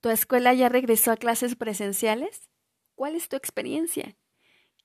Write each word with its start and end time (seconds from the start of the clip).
¿Tu 0.00 0.08
escuela 0.08 0.54
ya 0.54 0.70
regresó 0.70 1.12
a 1.12 1.18
clases 1.18 1.56
presenciales? 1.56 2.48
¿Cuál 2.94 3.16
es 3.16 3.28
tu 3.28 3.36
experiencia? 3.36 4.16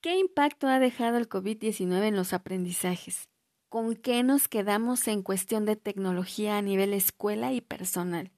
¿Qué 0.02 0.18
impacto 0.18 0.68
ha 0.68 0.78
dejado 0.78 1.16
el 1.16 1.26
COVID-19 1.26 2.08
en 2.08 2.16
los 2.16 2.34
aprendizajes? 2.34 3.30
¿Con 3.70 3.96
qué 3.96 4.22
nos 4.22 4.46
quedamos 4.46 5.08
en 5.08 5.22
cuestión 5.22 5.64
de 5.64 5.76
tecnología 5.76 6.58
a 6.58 6.62
nivel 6.62 6.92
escuela 6.92 7.54
y 7.54 7.62
personal? 7.62 8.30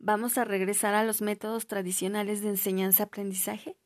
¿Vamos 0.00 0.38
a 0.38 0.44
regresar 0.44 0.94
a 0.94 1.04
los 1.04 1.22
métodos 1.22 1.68
tradicionales 1.68 2.42
de 2.42 2.48
enseñanza-aprendizaje? 2.48 3.77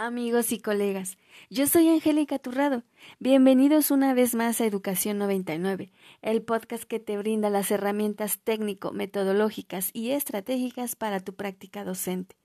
Amigos 0.00 0.52
y 0.52 0.60
colegas, 0.60 1.18
yo 1.50 1.66
soy 1.66 1.88
Angélica 1.88 2.38
Turrado. 2.38 2.84
Bienvenidos 3.18 3.90
una 3.90 4.14
vez 4.14 4.36
más 4.36 4.60
a 4.60 4.64
Educación 4.64 5.18
99, 5.18 5.90
el 6.22 6.42
podcast 6.42 6.84
que 6.84 7.00
te 7.00 7.18
brinda 7.18 7.50
las 7.50 7.72
herramientas 7.72 8.38
técnico, 8.38 8.92
metodológicas 8.92 9.90
y 9.92 10.12
estratégicas 10.12 10.94
para 10.94 11.18
tu 11.18 11.34
práctica 11.34 11.82
docente. 11.82 12.36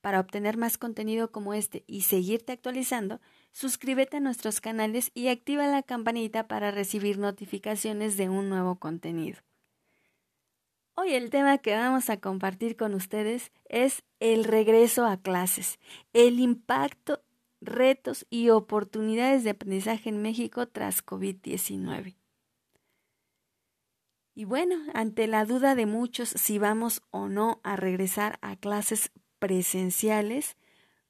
Para 0.00 0.20
obtener 0.20 0.56
más 0.56 0.78
contenido 0.78 1.30
como 1.30 1.52
este 1.52 1.84
y 1.86 2.00
seguirte 2.00 2.52
actualizando, 2.52 3.20
suscríbete 3.50 4.16
a 4.16 4.20
nuestros 4.20 4.62
canales 4.62 5.10
y 5.12 5.28
activa 5.28 5.66
la 5.66 5.82
campanita 5.82 6.48
para 6.48 6.70
recibir 6.70 7.18
notificaciones 7.18 8.16
de 8.16 8.30
un 8.30 8.48
nuevo 8.48 8.76
contenido. 8.76 9.36
Hoy 10.94 11.14
el 11.14 11.30
tema 11.30 11.56
que 11.56 11.74
vamos 11.74 12.10
a 12.10 12.18
compartir 12.18 12.76
con 12.76 12.92
ustedes 12.92 13.50
es 13.64 14.02
el 14.20 14.44
regreso 14.44 15.06
a 15.06 15.16
clases, 15.16 15.78
el 16.12 16.38
impacto, 16.38 17.22
retos 17.62 18.26
y 18.28 18.50
oportunidades 18.50 19.42
de 19.42 19.50
aprendizaje 19.50 20.10
en 20.10 20.20
México 20.20 20.68
tras 20.68 21.04
COVID-19. 21.04 22.16
Y 24.34 24.44
bueno, 24.44 24.76
ante 24.92 25.26
la 25.26 25.46
duda 25.46 25.74
de 25.74 25.86
muchos 25.86 26.28
si 26.28 26.58
vamos 26.58 27.02
o 27.10 27.26
no 27.26 27.60
a 27.64 27.76
regresar 27.76 28.38
a 28.42 28.56
clases 28.56 29.12
presenciales, 29.38 30.58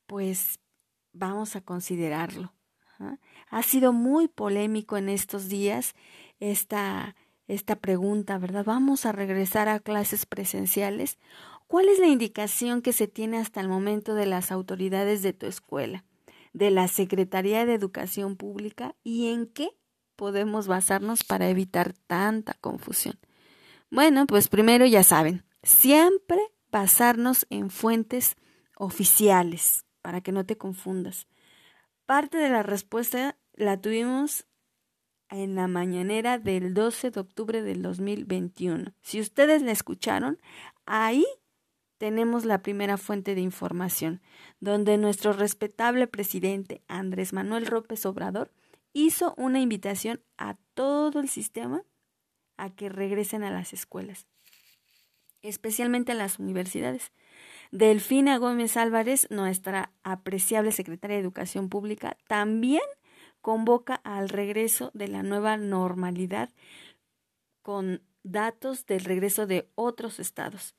pues 0.07 0.61
vamos 1.12 1.56
a 1.56 1.61
considerarlo. 1.61 2.55
Ha 3.51 3.62
sido 3.65 3.93
muy 3.93 4.28
polémico 4.28 4.97
en 4.97 5.09
estos 5.09 5.49
días 5.49 5.95
esta 6.39 7.17
esta 7.48 7.77
pregunta, 7.77 8.39
¿verdad? 8.39 8.65
¿Vamos 8.65 9.07
a 9.07 9.12
regresar 9.12 9.69
a 9.69 9.81
clases 9.81 10.27
presenciales? 10.27 11.19
¿Cuál 11.67 11.89
es 11.89 11.99
la 11.99 12.07
indicación 12.07 12.83
que 12.83 12.93
se 12.93 13.09
tiene 13.09 13.39
hasta 13.39 13.61
el 13.61 13.69
momento 13.69 14.15
de 14.15 14.27
las 14.27 14.53
autoridades 14.53 15.23
de 15.23 15.33
tu 15.33 15.47
escuela, 15.47 16.05
de 16.53 16.71
la 16.71 16.89
Secretaría 16.89 17.65
de 17.65 17.75
Educación 17.75 18.37
Pública 18.37 18.95
y 19.03 19.29
en 19.29 19.47
qué 19.47 19.71
podemos 20.17 20.67
basarnos 20.67 21.25
para 21.25 21.49
evitar 21.49 21.95
tanta 22.07 22.55
confusión? 22.55 23.19
Bueno, 23.91 24.27
pues 24.27 24.49
primero 24.49 24.87
ya 24.87 25.03
saben, 25.03 25.45
siempre 25.62 26.39
basarnos 26.71 27.47
en 27.51 27.71
fuentes 27.71 28.37
oficiales 28.77 29.84
para 30.01 30.21
que 30.21 30.33
no 30.33 30.45
te 30.45 30.56
confundas. 30.56 31.27
Parte 32.06 32.39
de 32.39 32.49
la 32.49 32.62
respuesta 32.62 33.37
la 33.55 33.81
tuvimos 33.81 34.47
en 35.33 35.55
la 35.55 35.66
mañanera 35.66 36.38
del 36.38 36.75
12 36.75 37.11
de 37.11 37.20
octubre 37.20 37.62
del 37.62 37.83
2021. 37.83 38.92
Si 39.00 39.20
ustedes 39.20 39.62
la 39.62 39.72
escucharon, 39.72 40.38
ahí 40.86 41.25
tenemos 41.98 42.44
la 42.44 42.62
primera 42.62 42.98
fuente 42.98 43.34
de 43.34 43.41
información, 43.41 44.20
donde 44.60 44.98
nuestro 44.98 45.33
respetable 45.33 46.06
presidente 46.06 46.83
Andrés 46.88 47.33
Manuel 47.33 47.64
López 47.70 48.05
Obrador 48.06 48.53
hizo 48.92 49.34
una 49.36 49.60
invitación 49.60 50.20
a 50.36 50.56
todo 50.75 51.20
el 51.20 51.28
sistema 51.28 51.83
a 52.56 52.70
que 52.70 52.88
regresen 52.88 53.42
a 53.42 53.50
las 53.50 53.72
escuelas, 53.72 54.27
especialmente 55.41 56.12
a 56.12 56.16
las 56.16 56.38
universidades. 56.38 57.12
Delfina 57.70 58.36
Gómez 58.36 58.77
Álvarez, 58.77 59.28
nuestra 59.30 59.92
apreciable 60.03 60.72
secretaria 60.72 61.16
de 61.16 61.22
Educación 61.22 61.70
Pública, 61.70 62.19
también 62.28 62.83
convoca 63.43 63.97
al 63.97 64.31
regreso 64.31 64.91
de 64.94 65.09
la 65.09 65.22
nueva 65.22 65.59
normalidad 65.59 66.49
con 67.61 68.00
datos 68.22 68.87
del 68.87 69.05
regreso 69.05 69.47
de 69.47 69.69
otros 69.75 70.21
estados 70.21 70.75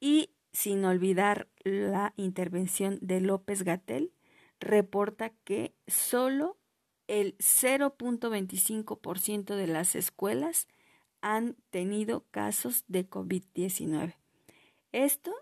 y 0.00 0.30
sin 0.52 0.84
olvidar 0.84 1.48
la 1.62 2.14
intervención 2.16 2.98
de 3.00 3.20
López 3.20 3.62
Gatel, 3.62 4.12
reporta 4.58 5.30
que 5.44 5.76
solo 5.86 6.58
el 7.06 7.36
0.25% 7.38 9.54
de 9.54 9.66
las 9.66 9.94
escuelas 9.94 10.66
han 11.20 11.56
tenido 11.70 12.24
casos 12.30 12.84
de 12.88 13.08
COVID-19. 13.08 14.16
Esto, 14.92 15.34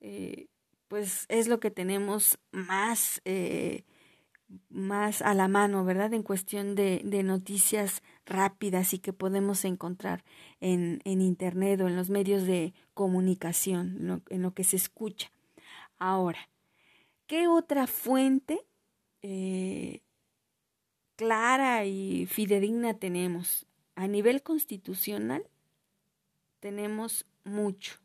eh, 0.00 0.48
pues, 0.88 1.26
es 1.28 1.48
lo 1.48 1.60
que 1.60 1.70
tenemos 1.70 2.38
más 2.50 3.20
eh, 3.24 3.84
más 4.68 5.22
a 5.22 5.34
la 5.34 5.48
mano, 5.48 5.84
¿verdad? 5.84 6.12
En 6.14 6.22
cuestión 6.22 6.74
de, 6.74 7.02
noticias 7.24 8.02
rápidas 8.24 8.92
y 8.94 8.98
que 8.98 9.12
podemos 9.12 9.64
encontrar 9.64 10.24
en, 10.60 11.00
en, 11.04 11.20
Internet 11.20 11.80
o 11.80 11.88
en 11.88 11.96
los 11.96 12.10
medios 12.10 12.46
de 12.46 12.72
comunicación, 12.94 14.22
en 14.30 14.42
lo, 14.42 14.54
que 14.54 14.64
se 14.64 14.76
escucha. 14.76 15.30
Ahora, 15.98 16.48
¿qué 17.26 17.48
otra 17.48 17.86
fuente 17.86 18.60
eh, 19.22 20.02
clara 21.16 21.84
y 21.84 22.26
fidedigna 22.26 22.94
tenemos? 22.94 23.66
A 23.94 24.06
nivel 24.06 24.42
constitucional 24.42 25.46
tenemos 26.60 27.26
mucho. 27.44 27.98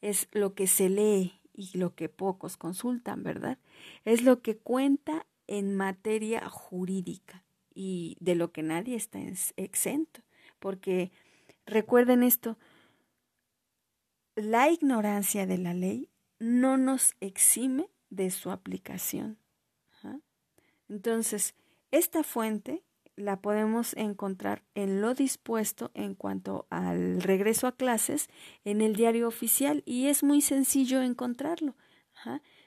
Es 0.00 0.28
lo 0.32 0.54
que 0.54 0.66
se 0.66 0.88
lee 0.88 1.41
y 1.62 1.78
lo 1.78 1.94
que 1.94 2.08
pocos 2.08 2.56
consultan, 2.56 3.22
¿verdad? 3.22 3.58
Es 4.04 4.22
lo 4.22 4.42
que 4.42 4.56
cuenta 4.56 5.26
en 5.46 5.76
materia 5.76 6.48
jurídica 6.48 7.44
y 7.74 8.16
de 8.20 8.34
lo 8.34 8.52
que 8.52 8.62
nadie 8.62 8.96
está 8.96 9.18
exento, 9.56 10.22
porque 10.58 11.10
recuerden 11.66 12.22
esto, 12.22 12.58
la 14.34 14.70
ignorancia 14.70 15.46
de 15.46 15.58
la 15.58 15.74
ley 15.74 16.08
no 16.38 16.76
nos 16.76 17.14
exime 17.20 17.90
de 18.10 18.30
su 18.30 18.50
aplicación. 18.50 19.38
Entonces, 20.88 21.54
esta 21.90 22.22
fuente 22.22 22.82
la 23.24 23.40
podemos 23.40 23.94
encontrar 23.96 24.62
en 24.74 25.00
lo 25.00 25.14
dispuesto 25.14 25.90
en 25.94 26.14
cuanto 26.14 26.66
al 26.70 27.22
regreso 27.22 27.66
a 27.66 27.72
clases 27.72 28.28
en 28.64 28.80
el 28.80 28.94
diario 28.94 29.26
oficial 29.28 29.82
y 29.86 30.08
es 30.08 30.22
muy 30.22 30.40
sencillo 30.40 31.02
encontrarlo. 31.02 31.74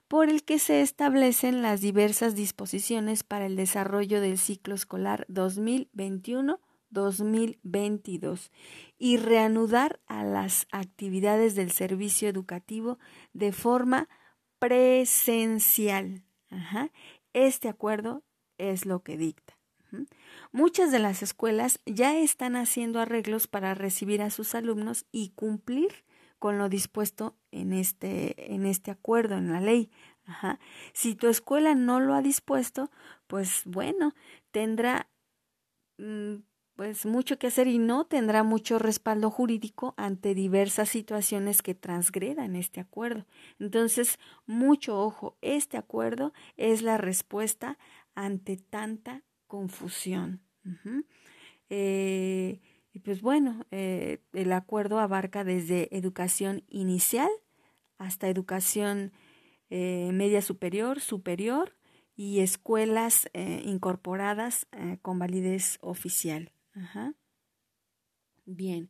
por 0.07 0.29
el 0.29 0.43
que 0.43 0.59
se 0.59 0.81
establecen 0.81 1.61
las 1.61 1.81
diversas 1.81 2.35
disposiciones 2.35 3.23
para 3.23 3.45
el 3.45 3.55
desarrollo 3.55 4.21
del 4.21 4.37
ciclo 4.37 4.75
escolar 4.75 5.25
2021 5.27 6.59
2022 6.89 8.51
y 8.97 9.17
reanudar 9.17 9.99
a 10.07 10.23
las 10.23 10.67
actividades 10.71 11.55
del 11.55 11.71
servicio 11.71 12.29
educativo 12.29 12.99
de 13.33 13.51
forma 13.51 14.09
presencial. 14.59 16.23
Este 17.33 17.69
acuerdo 17.69 18.23
es 18.57 18.85
lo 18.85 19.03
que 19.03 19.17
dicta. 19.17 19.57
Muchas 20.51 20.91
de 20.91 20.99
las 20.99 21.23
escuelas 21.23 21.79
ya 21.85 22.17
están 22.17 22.55
haciendo 22.55 22.99
arreglos 22.99 23.47
para 23.47 23.73
recibir 23.73 24.21
a 24.21 24.29
sus 24.29 24.55
alumnos 24.55 25.05
y 25.11 25.29
cumplir 25.29 26.05
con 26.39 26.57
lo 26.57 26.69
dispuesto 26.69 27.35
en 27.51 27.73
este, 27.73 28.53
en 28.53 28.65
este 28.65 28.91
acuerdo, 28.91 29.37
en 29.37 29.51
la 29.51 29.61
ley. 29.61 29.91
Si 30.93 31.15
tu 31.15 31.27
escuela 31.27 31.73
no 31.73 31.99
lo 31.99 32.13
ha 32.13 32.21
dispuesto, 32.21 32.91
pues 33.27 33.63
bueno, 33.65 34.13
tendrá 34.51 35.09
mm, 35.97 36.35
pues 36.77 37.07
mucho 37.07 37.39
que 37.39 37.47
hacer 37.47 37.67
y 37.67 37.79
no 37.79 38.05
tendrá 38.05 38.43
mucho 38.43 38.77
respaldo 38.77 39.31
jurídico 39.31 39.95
ante 39.97 40.35
diversas 40.35 40.87
situaciones 40.89 41.63
que 41.63 41.73
transgredan 41.73 42.55
este 42.55 42.79
acuerdo. 42.79 43.25
Entonces, 43.59 44.19
mucho 44.45 45.01
ojo, 45.01 45.37
este 45.41 45.77
acuerdo 45.77 46.33
es 46.55 46.83
la 46.83 46.99
respuesta 46.99 47.79
ante 48.13 48.57
tanta 48.57 49.23
confusión. 49.47 50.39
Eh, 51.69 52.61
y 52.93 52.99
pues 52.99 53.23
bueno, 53.23 53.65
eh, 53.71 54.19
el 54.33 54.53
acuerdo 54.53 54.99
abarca 54.99 55.43
desde 55.43 55.95
educación 55.97 56.63
inicial 56.69 57.29
hasta 57.97 58.29
educación 58.29 59.13
eh, 59.71 60.11
media 60.13 60.43
superior, 60.43 60.99
superior 60.99 61.75
y 62.15 62.41
escuelas 62.41 63.29
incorporadas 63.33 64.67
con 65.01 65.17
validez 65.17 65.77
oficial. 65.81 66.51
Ajá. 66.77 67.13
Bien, 68.45 68.89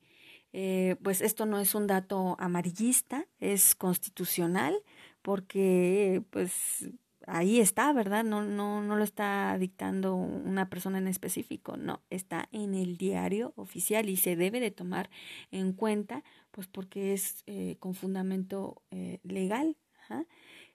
eh, 0.54 0.98
pues 1.04 1.22
esto 1.22 1.46
no 1.48 1.60
es 1.60 1.74
un 1.74 1.88
dato 1.88 2.36
amarillista, 2.40 3.28
es 3.40 3.74
constitucional 3.76 4.76
porque 5.24 6.24
pues 6.30 6.90
ahí 7.26 7.60
está, 7.60 7.92
¿verdad? 7.92 8.24
No, 8.24 8.44
no, 8.44 8.82
no 8.84 8.96
lo 8.96 9.04
está 9.04 9.58
dictando 9.58 10.14
una 10.16 10.70
persona 10.70 11.00
en 11.00 11.08
específico, 11.08 11.76
no, 11.76 12.02
está 12.12 12.50
en 12.52 12.76
el 12.76 12.98
diario 12.98 13.54
oficial 13.56 14.10
y 14.10 14.18
se 14.18 14.36
debe 14.36 14.60
de 14.60 14.70
tomar 14.72 15.10
en 15.52 15.74
cuenta, 15.74 16.24
pues 16.52 16.68
porque 16.68 17.14
es 17.14 17.44
eh, 17.48 17.78
con 17.80 17.96
fundamento 17.96 18.84
eh, 18.92 19.20
legal. 19.24 19.76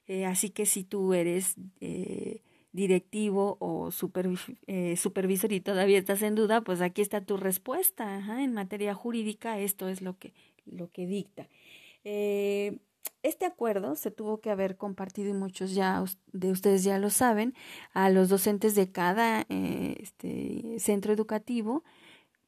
Eh, 0.05 0.25
así 0.25 0.49
que 0.49 0.65
si 0.65 0.83
tú 0.83 1.13
eres 1.13 1.55
directivo 2.73 3.57
o 3.59 3.91
supervisor 3.91 5.53
y 5.53 5.61
todavía 5.61 5.97
estás 5.97 6.21
en 6.21 6.35
duda, 6.35 6.61
pues 6.61 6.81
aquí 6.81 7.01
está 7.01 7.21
tu 7.21 7.37
respuesta. 7.37 8.19
En 8.43 8.53
materia 8.53 8.93
jurídica, 8.93 9.59
esto 9.59 9.87
es 9.87 10.01
lo 10.01 10.17
que, 10.17 10.33
lo 10.65 10.91
que 10.91 11.07
dicta. 11.07 11.47
Este 13.23 13.45
acuerdo 13.45 13.95
se 13.95 14.11
tuvo 14.11 14.41
que 14.41 14.51
haber 14.51 14.75
compartido 14.75 15.29
y 15.29 15.33
muchos 15.33 15.73
ya 15.73 16.03
de 16.33 16.51
ustedes 16.51 16.83
ya 16.83 16.99
lo 16.99 17.09
saben 17.09 17.53
a 17.93 18.09
los 18.09 18.27
docentes 18.27 18.75
de 18.75 18.91
cada 18.91 19.45
eh, 19.47 19.95
este, 19.99 20.77
centro 20.79 21.13
educativo 21.13 21.85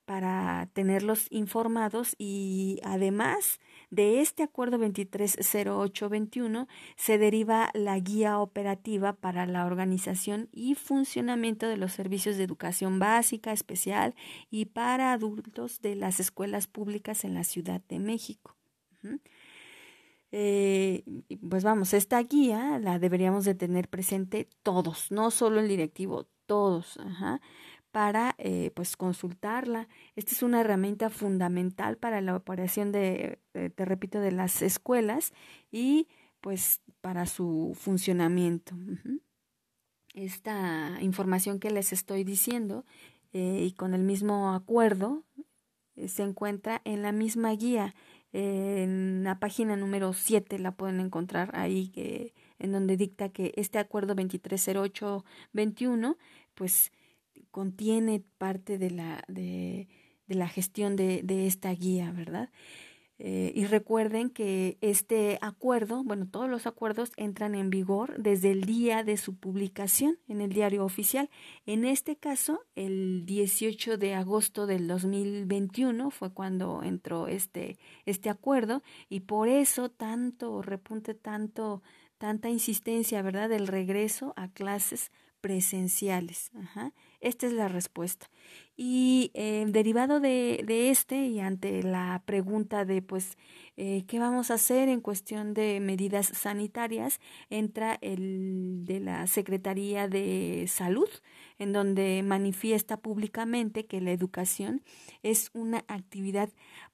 para 0.04 0.69
tenerlos 0.74 1.28
informados 1.30 2.16
y 2.18 2.81
además 2.83 3.62
de 3.89 4.21
este 4.21 4.43
acuerdo 4.43 4.77
230821 4.77 6.67
se 6.95 7.17
deriva 7.17 7.69
la 7.73 7.97
guía 7.99 8.39
operativa 8.39 9.13
para 9.13 9.45
la 9.45 9.65
organización 9.65 10.49
y 10.51 10.75
funcionamiento 10.75 11.67
de 11.67 11.77
los 11.77 11.93
servicios 11.93 12.37
de 12.37 12.43
educación 12.43 12.99
básica, 12.99 13.51
especial 13.51 14.15
y 14.49 14.65
para 14.65 15.11
adultos 15.11 15.81
de 15.81 15.95
las 15.95 16.19
escuelas 16.19 16.67
públicas 16.67 17.23
en 17.23 17.33
la 17.33 17.43
Ciudad 17.43 17.81
de 17.87 17.99
México. 17.99 18.55
Eh, 20.31 21.03
pues 21.49 21.63
vamos, 21.63 21.93
esta 21.93 22.21
guía 22.21 22.79
la 22.79 22.99
deberíamos 22.99 23.45
de 23.45 23.55
tener 23.55 23.87
presente 23.87 24.49
todos, 24.63 25.11
no 25.11 25.31
solo 25.31 25.59
el 25.59 25.67
directivo, 25.67 26.27
todos, 26.45 26.99
para 27.95 28.36
eh, 28.39 28.71
pues 28.75 28.97
consultarla. 28.97 29.88
Esta 30.18 30.33
es 30.33 30.44
una 30.44 30.59
herramienta 30.59 31.09
fundamental 31.09 31.95
para 31.95 32.19
la 32.19 32.36
operación 32.36 32.92
de, 32.92 33.39
te 33.53 33.86
repito, 33.86 34.19
de 34.19 34.33
las 34.33 34.62
escuelas 34.62 35.31
y 35.71 36.09
pues 36.42 36.81
para 37.00 37.25
su 37.25 37.71
funcionamiento. 37.74 38.75
Esta 40.13 40.97
información 41.00 41.62
que 41.62 41.69
les 41.69 41.94
estoy 41.94 42.25
diciendo 42.25 42.83
eh, 43.31 43.63
y 43.65 43.71
con 43.71 43.94
el 43.94 44.03
mismo 44.03 44.53
acuerdo 44.53 45.24
se 46.06 46.24
encuentra 46.24 46.81
en 46.83 47.01
la 47.01 47.13
misma 47.13 47.51
guía 47.51 47.95
en 48.33 49.24
la 49.24 49.39
página 49.39 49.77
número 49.77 50.12
7 50.12 50.59
la 50.59 50.75
pueden 50.75 51.00
encontrar 51.00 51.51
ahí 51.53 52.33
en 52.59 52.74
donde 52.74 52.97
dicta 52.97 53.30
que 53.30 53.53
este 53.56 53.80
acuerdo 53.80 54.15
230821 54.15 56.18
pues 56.56 56.92
contiene 57.56 58.22
parte 58.38 58.78
de 58.78 58.92
la, 58.92 59.24
de, 59.30 59.88
de 60.28 60.36
la 60.36 60.50
gestión 60.50 60.98
de, 60.98 61.22
de 61.24 61.48
esta 61.48 61.72
guía, 61.72 62.12
¿verdad? 62.12 62.50
Eh, 63.18 63.54
y 63.56 63.63
recuerden 63.63 64.30
que 64.30 64.78
este 64.81 65.38
acuerdo, 65.40 66.04
bueno, 66.04 66.28
todos 66.30 66.50
los 66.50 66.68
acuerdos 66.68 67.13
entran 67.16 67.56
en 67.56 67.69
vigor 67.69 68.22
desde 68.22 68.52
el 68.52 68.66
día 68.66 69.06
de 69.06 69.16
su 69.16 69.38
publicación 69.38 70.19
en 70.28 70.42
el 70.42 70.52
diario 70.52 70.84
oficial. 70.84 71.30
En 71.66 71.86
este 71.86 72.18
caso, 72.18 72.60
el 72.75 73.25
18 73.25 73.98
de 73.98 74.16
agosto 74.16 74.68
del 74.68 74.90
2021 74.90 76.12
fue 76.12 76.34
cuando 76.34 76.84
entró 76.84 77.30
este, 77.30 77.78
este 78.06 78.30
acuerdo 78.30 78.84
y 79.07 79.22
por 79.22 79.48
eso 79.48 79.88
tanto 79.88 80.62
repunte, 80.62 81.13
tanto, 81.13 81.84
tanta 82.18 82.50
insistencia, 82.50 83.22
¿verdad?, 83.22 83.48
del 83.48 83.68
regreso 83.68 84.34
a 84.36 84.50
clases 84.50 85.13
presenciales. 85.45 86.50
Ajá. 86.59 86.92
Esta 87.21 87.45
es 87.45 87.53
la 87.53 87.68
respuesta. 87.68 88.31
Y 88.75 89.30
eh, 89.36 89.63
derivado 89.68 90.19
de, 90.19 90.89
este 90.89 91.27
y 91.27 91.39
ante 91.39 91.83
la 91.83 92.24
pregunta 92.25 92.83
de, 92.83 93.03
pues, 93.03 93.38
eh, 93.77 94.06
¿qué 94.07 94.18
vamos 94.18 94.50
a 94.50 94.56
hacer 94.56 94.89
en 94.89 95.01
cuestión 95.01 95.53
de 95.53 95.80
medidas 95.81 96.25
sanitarias? 96.25 97.19
Entra 97.51 98.00
el 98.01 98.86
de 98.86 99.01
la 99.01 99.27
Secretaría 99.27 100.07
de 100.07 100.65
Salud, 100.68 101.09
en 101.59 101.74
donde 101.74 102.24
manifiesta 102.24 102.97
públicamente 102.97 103.86
que 103.86 104.01
la 104.01 104.13
educación 104.13 104.81
es 105.21 105.51
una 105.53 105.86
actividad 105.88 106.50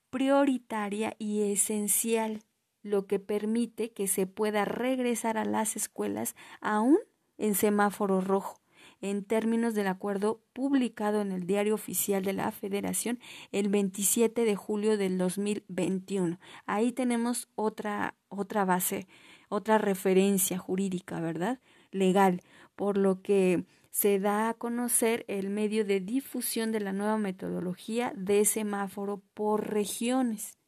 prioritaria 0.09 1.15
y 1.19 1.53
esencial, 1.53 2.41
lo 2.83 3.07
que 3.07 3.19
permite 3.19 3.93
que 3.93 4.07
se 4.07 4.27
pueda 4.27 4.65
regresar 4.65 5.37
a 5.37 5.45
las 5.45 5.77
escuelas 5.77 6.35
aún 6.59 6.97
en 7.41 7.55
semáforo 7.55 8.21
rojo 8.21 8.61
en 9.01 9.23
términos 9.23 9.73
del 9.73 9.87
acuerdo 9.87 10.41
publicado 10.53 11.21
en 11.21 11.31
el 11.31 11.47
Diario 11.47 11.73
Oficial 11.73 12.23
de 12.23 12.33
la 12.33 12.51
Federación 12.51 13.19
el 13.51 13.67
27 13.69 14.45
de 14.45 14.55
julio 14.55 14.95
del 14.95 15.17
2021. 15.17 16.39
Ahí 16.67 16.91
tenemos 16.91 17.49
otra, 17.55 18.13
otra 18.29 18.63
base, 18.63 19.07
otra 19.49 19.79
referencia 19.79 20.59
jurídica, 20.59 21.19
¿verdad? 21.19 21.59
Legal, 21.89 22.41
por 22.75 22.97
lo 22.97 23.23
que 23.23 23.65
se 23.89 24.19
da 24.19 24.49
a 24.49 24.53
conocer 24.53 25.25
el 25.27 25.49
medio 25.49 25.83
de 25.83 25.99
difusión 25.99 26.71
de 26.71 26.79
la 26.79 26.93
nueva 26.93 27.17
metodología 27.17 28.13
de 28.15 28.45
semáforo 28.45 29.23
por 29.33 29.67
regiones 29.67 30.59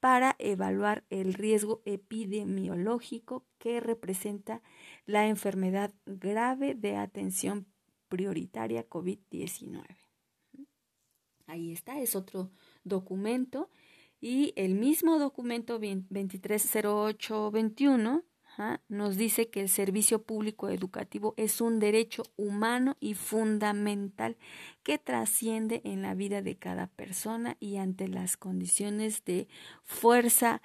para 0.00 0.34
evaluar 0.38 1.04
el 1.10 1.34
riesgo 1.34 1.82
epidemiológico 1.84 3.44
que 3.58 3.80
representa 3.80 4.62
la 5.06 5.26
enfermedad 5.26 5.92
grave 6.06 6.74
de 6.74 6.96
atención 6.96 7.66
prioritaria 8.08 8.88
COVID-19. 8.88 9.84
Ahí 11.46 11.72
está, 11.72 12.00
es 12.00 12.14
otro 12.14 12.52
documento 12.84 13.70
y 14.20 14.52
el 14.56 14.74
mismo 14.74 15.18
documento 15.18 15.78
230821 15.78 18.24
nos 18.88 19.16
dice 19.16 19.50
que 19.50 19.60
el 19.60 19.68
servicio 19.68 20.22
público 20.22 20.68
educativo 20.68 21.34
es 21.36 21.60
un 21.60 21.78
derecho 21.78 22.24
humano 22.36 22.96
y 22.98 23.14
fundamental 23.14 24.36
que 24.82 24.98
trasciende 24.98 25.80
en 25.84 26.02
la 26.02 26.14
vida 26.14 26.42
de 26.42 26.56
cada 26.56 26.88
persona 26.88 27.56
y 27.60 27.76
ante 27.76 28.08
las 28.08 28.36
condiciones 28.36 29.24
de 29.24 29.46
fuerza 29.84 30.60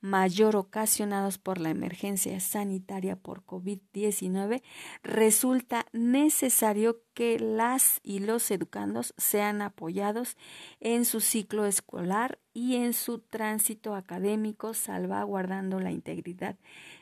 mayor 0.00 0.56
ocasionados 0.56 1.38
por 1.38 1.58
la 1.58 1.70
emergencia 1.70 2.38
sanitaria 2.40 3.16
por 3.16 3.44
COVID-19, 3.44 4.62
resulta 5.02 5.86
necesario 5.92 7.00
que 7.14 7.38
las 7.40 8.00
y 8.02 8.20
los 8.20 8.50
educandos 8.50 9.14
sean 9.16 9.62
apoyados 9.62 10.36
en 10.80 11.04
su 11.04 11.20
ciclo 11.20 11.64
escolar 11.64 12.38
y 12.52 12.76
en 12.76 12.92
su 12.92 13.18
tránsito 13.18 13.94
académico, 13.94 14.74
salvaguardando 14.74 15.80
la 15.80 15.90
integridad 15.90 16.56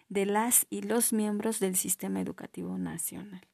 de 0.08 0.26
las 0.26 0.66
y 0.70 0.82
los 0.82 1.12
miembros 1.12 1.60
del 1.60 1.76
sistema 1.76 2.20
educativo 2.20 2.78
nacional. 2.78 3.46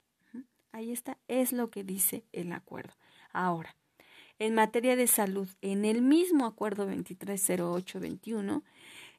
Ahí 0.72 0.90
está, 0.90 1.18
es 1.28 1.52
lo 1.52 1.70
que 1.70 1.84
dice 1.84 2.24
el 2.32 2.52
acuerdo. 2.52 2.94
Ahora, 3.32 3.76
en 4.38 4.54
materia 4.54 4.96
de 4.96 5.06
salud, 5.06 5.48
en 5.60 5.84
el 5.84 6.00
mismo 6.00 6.46
acuerdo 6.46 6.86
230821, 6.86 8.64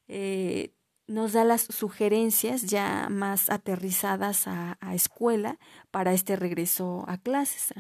eh, 0.08 0.74
nos 1.08 1.34
da 1.34 1.44
las 1.44 1.62
sugerencias 1.62 2.63
ya 2.63 3.08
más 3.10 3.50
aterrizadas 3.50 4.48
a, 4.48 4.78
escuela 4.94 5.60
para 5.92 6.13
este 6.13 6.36
regreso 6.36 7.06
a 7.08 7.18
clases. 7.18 7.74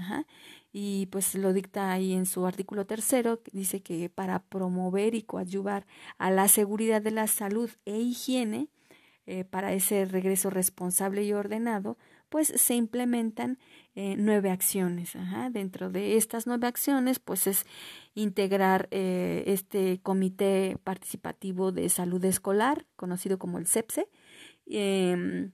Y 0.71 1.07
pues 1.07 1.35
lo 1.35 1.53
dicta 1.53 1.91
ahí 1.91 2.13
en 2.13 2.25
su 2.25 2.45
artículo 2.45 2.85
tercero, 2.85 3.39
dice 3.51 3.81
que 3.81 4.09
para 4.09 4.39
promover 4.39 5.15
y 5.15 5.21
coadyuvar 5.21 5.85
a 6.17 6.31
la 6.31 6.47
seguridad 6.47 7.01
de 7.01 7.11
la 7.11 7.27
salud 7.27 7.69
e 7.85 7.99
higiene, 7.99 8.69
eh, 9.25 9.45
para 9.45 9.71
ese 9.71 10.03
regreso 10.03 10.49
responsable 10.49 11.23
y 11.23 11.31
ordenado, 11.31 11.97
pues 12.27 12.49
se 12.49 12.75
implementan 12.75 13.57
eh, 13.95 14.15
nueve 14.17 14.49
acciones. 14.49 15.13
Dentro 15.51 15.89
de 15.89 16.17
estas 16.17 16.45
nueve 16.45 16.67
acciones, 16.67 17.19
pues 17.19 17.47
es 17.47 17.65
integrar 18.15 18.89
eh, 18.91 19.43
este 19.47 20.01
comité 20.01 20.77
participativo 20.83 21.71
de 21.71 21.87
salud 21.87 22.23
escolar, 22.25 22.85
conocido 22.97 23.39
como 23.39 23.59
el 23.59 23.67
CEPSE, 23.67 24.09
em, 24.65 25.53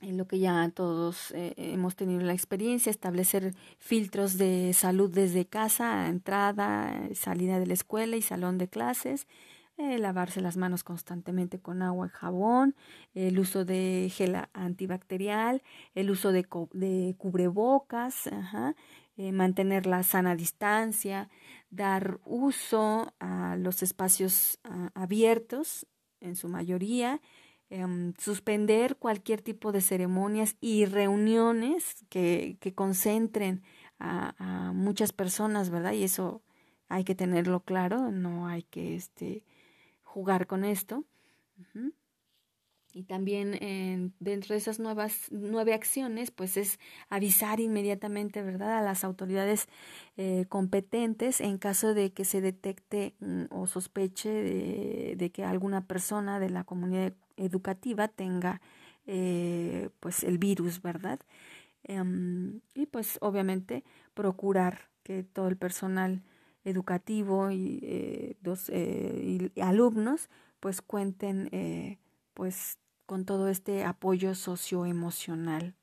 en 0.00 0.16
lo 0.16 0.26
que 0.26 0.40
ya 0.40 0.68
todos 0.74 1.32
hemos 1.34 1.94
tenido 1.94 2.20
la 2.20 2.32
experiencia, 2.32 2.90
establecer 2.90 3.54
filtros 3.78 4.38
de 4.38 4.72
salud 4.72 5.10
desde 5.12 5.46
casa, 5.46 6.08
entrada, 6.08 7.08
salida 7.14 7.58
de 7.60 7.66
la 7.66 7.74
escuela 7.74 8.16
y 8.16 8.22
salón 8.22 8.58
de 8.58 8.68
clases, 8.68 9.26
eh, 9.78 9.98
lavarse 9.98 10.40
las 10.40 10.56
manos 10.56 10.84
constantemente 10.84 11.58
con 11.60 11.82
agua 11.82 12.08
y 12.08 12.10
jabón, 12.10 12.76
el 13.14 13.38
uso 13.38 13.64
de 13.64 14.10
gel 14.12 14.36
antibacterial, 14.52 15.62
el 15.94 16.10
uso 16.10 16.32
de, 16.32 16.46
de 16.72 17.14
cubrebocas, 17.16 18.28
eh, 19.16 19.32
mantener 19.32 19.86
la 19.86 20.02
sana 20.02 20.36
distancia, 20.36 21.30
dar 21.70 22.20
uso 22.24 23.14
a 23.20 23.56
los 23.56 23.82
espacios 23.82 24.60
abiertos 24.94 25.86
en 26.20 26.36
su 26.36 26.48
mayoría, 26.48 27.20
em, 27.70 28.14
suspender 28.18 28.96
cualquier 28.96 29.42
tipo 29.42 29.72
de 29.72 29.80
ceremonias 29.80 30.56
y 30.60 30.84
reuniones 30.86 32.04
que, 32.08 32.56
que 32.60 32.74
concentren 32.74 33.62
a, 33.98 34.72
muchas 34.74 35.12
personas, 35.12 35.70
¿verdad? 35.70 35.92
Y 35.92 36.04
eso 36.04 36.42
hay 36.88 37.04
que 37.04 37.14
tenerlo 37.14 37.60
claro, 37.60 38.10
no 38.10 38.48
hay 38.48 38.62
que 38.62 38.94
este, 38.94 39.44
jugar 40.08 40.46
con 40.46 40.64
esto. 40.64 41.04
Y 42.94 43.04
también 43.04 44.14
dentro 44.18 44.54
de 44.54 44.58
esas 44.58 44.80
nuevas 44.80 45.28
nueve 45.30 45.74
acciones, 45.74 46.30
pues 46.30 46.56
es 46.56 46.80
avisar 47.10 47.60
inmediatamente, 47.60 48.42
¿verdad?, 48.42 48.78
a 48.78 48.82
las 48.82 49.04
autoridades 49.04 49.68
eh, 50.16 50.46
competentes 50.48 51.40
en 51.40 51.58
caso 51.58 51.92
de 51.94 52.12
que 52.12 52.24
se 52.24 52.40
detecte 52.40 53.14
mm, 53.20 53.44
o 53.50 53.66
sospeche 53.66 54.30
de, 55.16 55.30
que 55.30 55.44
alguna 55.44 55.86
persona 55.86 56.40
de 56.40 56.50
la 56.50 56.64
comunidad 56.64 57.12
educativa 57.36 58.08
tenga, 58.08 58.60
eh, 59.06 59.90
pues, 60.00 60.24
el 60.24 60.38
virus, 60.38 60.80
¿verdad? 60.82 61.20
Em, 61.84 62.60
y 62.74 62.86
pues, 62.86 63.18
obviamente, 63.20 63.84
procurar 64.14 64.88
que 65.02 65.22
todo 65.24 65.48
el 65.48 65.56
personal 65.56 66.22
educativo 66.68 67.50
y, 67.50 67.80
eh, 67.82 68.36
dos, 68.40 68.68
y 68.70 69.50
alumnos, 69.60 70.28
pues, 70.60 70.82
cuenten 70.82 71.98
pues 72.34 72.78
con 73.06 73.24
todo 73.24 73.48
este 73.48 73.84
apoyo 73.84 74.34
socioemocional. 74.34 75.74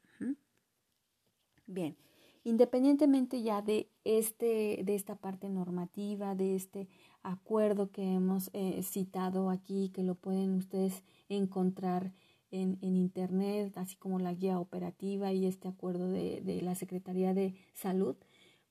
Bien, 1.68 1.98
independientemente 2.44 3.42
ya 3.42 3.62
de 3.62 3.89
este, 4.04 4.82
de 4.84 4.96
esta 4.96 5.15
parte 5.15 5.50
normativa, 5.50 6.36
de 6.36 6.56
este 6.56 6.88
acuerdo 7.24 7.92
que 7.92 8.04
hemos 8.04 8.51
eh, 8.54 8.82
citado 8.84 9.50
aquí, 9.50 9.89
que 9.89 10.04
lo 10.04 10.13
pueden 10.15 10.54
ustedes 10.54 11.04
encontrar 11.27 12.13
en, 12.51 12.77
internet, 12.82 13.75
así 13.77 13.96
como 13.96 14.20
la 14.20 14.34
guía 14.34 14.60
operativa 14.60 15.34
y 15.34 15.48
este 15.48 15.68
acuerdo 15.68 16.10
de, 16.10 16.60
la 16.62 16.75
Secretaría 16.75 17.34
de 17.34 17.56
Salud, 17.74 18.15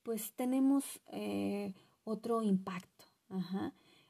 pues 0.04 0.32
tenemos 0.32 0.84
eh, 1.10 1.74
otro 2.04 2.42
impacto. 2.42 3.04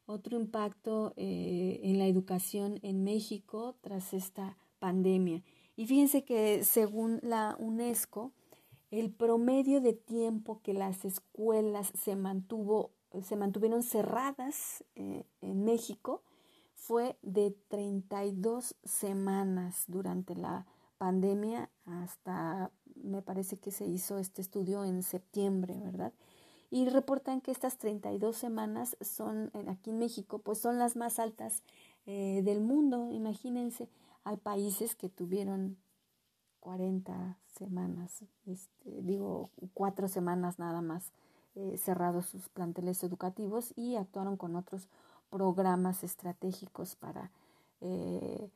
Otro 0.07 0.39
impacto 0.39 1.15
eh, 1.17 1.81
en 1.83 1.99
la 1.99 2.07
educación 2.07 2.79
en 2.83 3.05
México 3.05 3.75
tras 3.81 4.13
esta 4.13 4.59
pandemia. 4.79 5.43
Y 5.77 5.87
fíjense 5.87 6.25
que 6.25 6.63
según 6.63 7.21
la 7.23 7.57
UNESCO, 7.59 8.33
el 8.91 9.11
promedio 9.11 9.81
de 9.81 9.95
tiempo 9.95 10.61
que 10.63 10.75
las 10.75 11.05
escuelas 11.05 11.91
se 11.95 12.17
mantuvo, 12.17 12.91
se 13.23 13.37
mantuvieron 13.37 13.83
cerradas 13.83 14.85
eh, 14.95 15.25
en 15.41 15.65
México 15.65 16.23
fue 16.75 17.17
de 17.23 17.57
32 17.69 18.77
semanas 18.85 19.85
durante 19.87 20.35
la 20.35 20.67
pandemia 20.99 21.71
hasta, 21.87 22.71
me 22.95 23.23
parece 23.23 23.59
que 23.59 23.71
se 23.71 23.87
hizo 23.87 24.19
este 24.19 24.43
estudio 24.43 24.85
en 24.85 25.03
septiembre, 25.03 25.81
¿verdad? 25.83 26.13
Y 26.75 26.89
reportan 26.89 27.41
que 27.41 27.53
estas 27.53 27.79
32 27.79 28.37
semanas 28.37 28.97
son 29.01 29.53
aquí 29.69 29.91
en 29.91 29.99
México 30.01 30.41
pues 30.41 30.59
son 30.59 30.77
las 30.77 30.97
más 30.97 31.21
altas 31.21 31.63
eh, 32.05 32.43
del 32.45 32.61
mundo 32.61 33.13
imagínense. 33.13 33.89
Hay 34.25 34.39
países 34.39 34.97
que 34.97 35.09
tuvieron 35.09 35.77
40 36.59 37.39
semanas 37.47 38.25
este, 38.47 39.03
digo 39.03 39.51
cuatro 39.73 40.09
semanas 40.09 40.59
nada 40.59 40.83
más 40.83 41.13
eh, 41.55 41.77
cerrados 41.79 42.27
sus 42.27 42.49
planteles 42.49 43.05
educativos 43.05 43.73
y 43.77 43.95
actuaron 43.95 44.37
con 44.37 44.57
otros 44.57 44.89
programas 45.31 46.03
estratégicos 46.03 46.97
para 46.97 47.31
eh, 47.83 48.51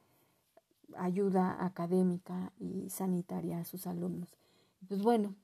ayuda 0.97 1.65
académica 1.65 2.51
y 2.59 2.91
sanitaria 2.91 3.61
a 3.61 3.65
sus 3.65 3.87
alumnos. 3.87 4.35
Pues 4.89 5.03
bueno 5.03 5.37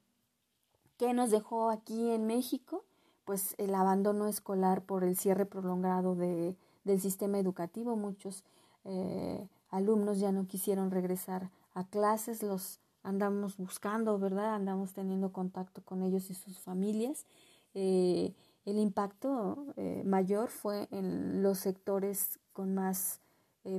¿Qué 0.96 1.12
nos 1.12 1.30
dejó 1.30 1.70
aquí 1.70 2.10
en 2.10 2.26
México? 2.26 2.84
Pues 3.24 3.54
el 3.58 3.74
abandono 3.74 4.28
escolar 4.28 4.82
por 4.82 5.02
el 5.02 5.16
cierre 5.16 5.44
prolongado 5.44 6.14
de, 6.14 6.56
del 6.84 7.00
sistema 7.00 7.38
educativo. 7.38 7.96
Muchos 7.96 8.44
eh, 8.84 9.48
alumnos 9.70 10.20
ya 10.20 10.30
no 10.30 10.46
quisieron 10.46 10.92
regresar 10.92 11.50
a 11.74 11.84
clases, 11.84 12.44
los 12.44 12.78
andamos 13.02 13.56
buscando, 13.56 14.18
¿verdad? 14.20 14.54
Andamos 14.54 14.92
teniendo 14.92 15.32
contacto 15.32 15.82
con 15.82 16.02
ellos 16.02 16.30
y 16.30 16.34
sus 16.34 16.60
familias. 16.60 17.26
Eh, 17.74 18.32
el 18.64 18.78
impacto 18.78 19.74
eh, 19.76 20.02
mayor 20.06 20.48
fue 20.50 20.86
en 20.92 21.42
los 21.42 21.58
sectores 21.58 22.38
con 22.52 22.74
más 22.74 23.20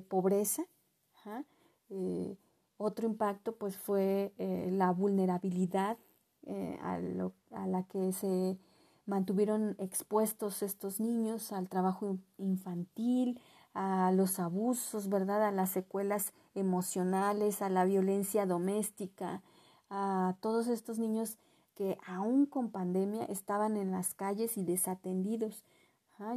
pobreza. 0.10 0.66
otro 2.78 3.08
impacto 3.08 3.56
pues 3.56 3.78
fue 3.78 4.34
la 4.72 4.92
vulnerabilidad 4.92 5.98
eh, 6.46 6.78
a, 6.82 7.00
a, 7.52 7.68
la 7.68 7.84
que 7.84 8.12
se 8.12 8.58
mantuvieron 9.06 9.76
expuestos 9.80 10.64
estos 10.64 11.00
niños 11.00 11.52
al 11.52 11.70
trabajo 11.70 12.18
infantil, 12.38 13.40
a 13.74 14.12
los 14.14 14.40
abusos, 14.40 15.10
¿verdad? 15.10 15.44
A 15.44 15.52
las 15.52 15.70
secuelas 15.70 16.34
emocionales, 16.56 17.62
a 17.62 17.70
la 17.70 17.84
violencia 17.86 18.46
doméstica, 18.46 19.42
a 19.90 20.36
todos 20.40 20.68
estos 20.68 20.98
niños 20.98 21.38
que 21.76 21.98
aún 22.08 22.46
con 22.46 22.72
pandemia 22.72 23.26
estaban 23.26 23.76
en 23.76 23.92
las 23.92 24.14
calles 24.14 24.58
y 24.58 24.64
desatendidos, 24.64 25.64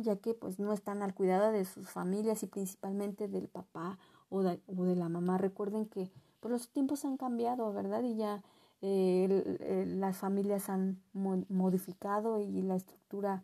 ya 0.00 0.16
que 0.16 0.34
pues 0.34 0.58
no 0.58 0.72
están 0.72 1.02
al 1.02 1.14
cuidado 1.14 1.52
de 1.52 1.64
sus 1.64 1.88
familias 1.88 2.42
y 2.42 2.46
principalmente 2.46 3.28
del 3.28 3.48
papá 3.48 3.98
o 4.28 4.42
de, 4.42 4.60
o 4.66 4.84
de 4.84 4.96
la 4.96 5.08
mamá. 5.08 5.38
Recuerden 5.38 5.86
que 5.86 6.10
pues, 6.40 6.50
los 6.50 6.68
tiempos 6.70 7.04
han 7.04 7.16
cambiado, 7.16 7.72
¿verdad? 7.72 8.02
Y 8.02 8.16
ya 8.16 8.42
eh, 8.80 9.84
las 9.86 10.18
familias 10.18 10.68
han 10.68 11.02
modificado 11.12 12.40
y 12.40 12.62
la 12.62 12.76
estructura 12.76 13.42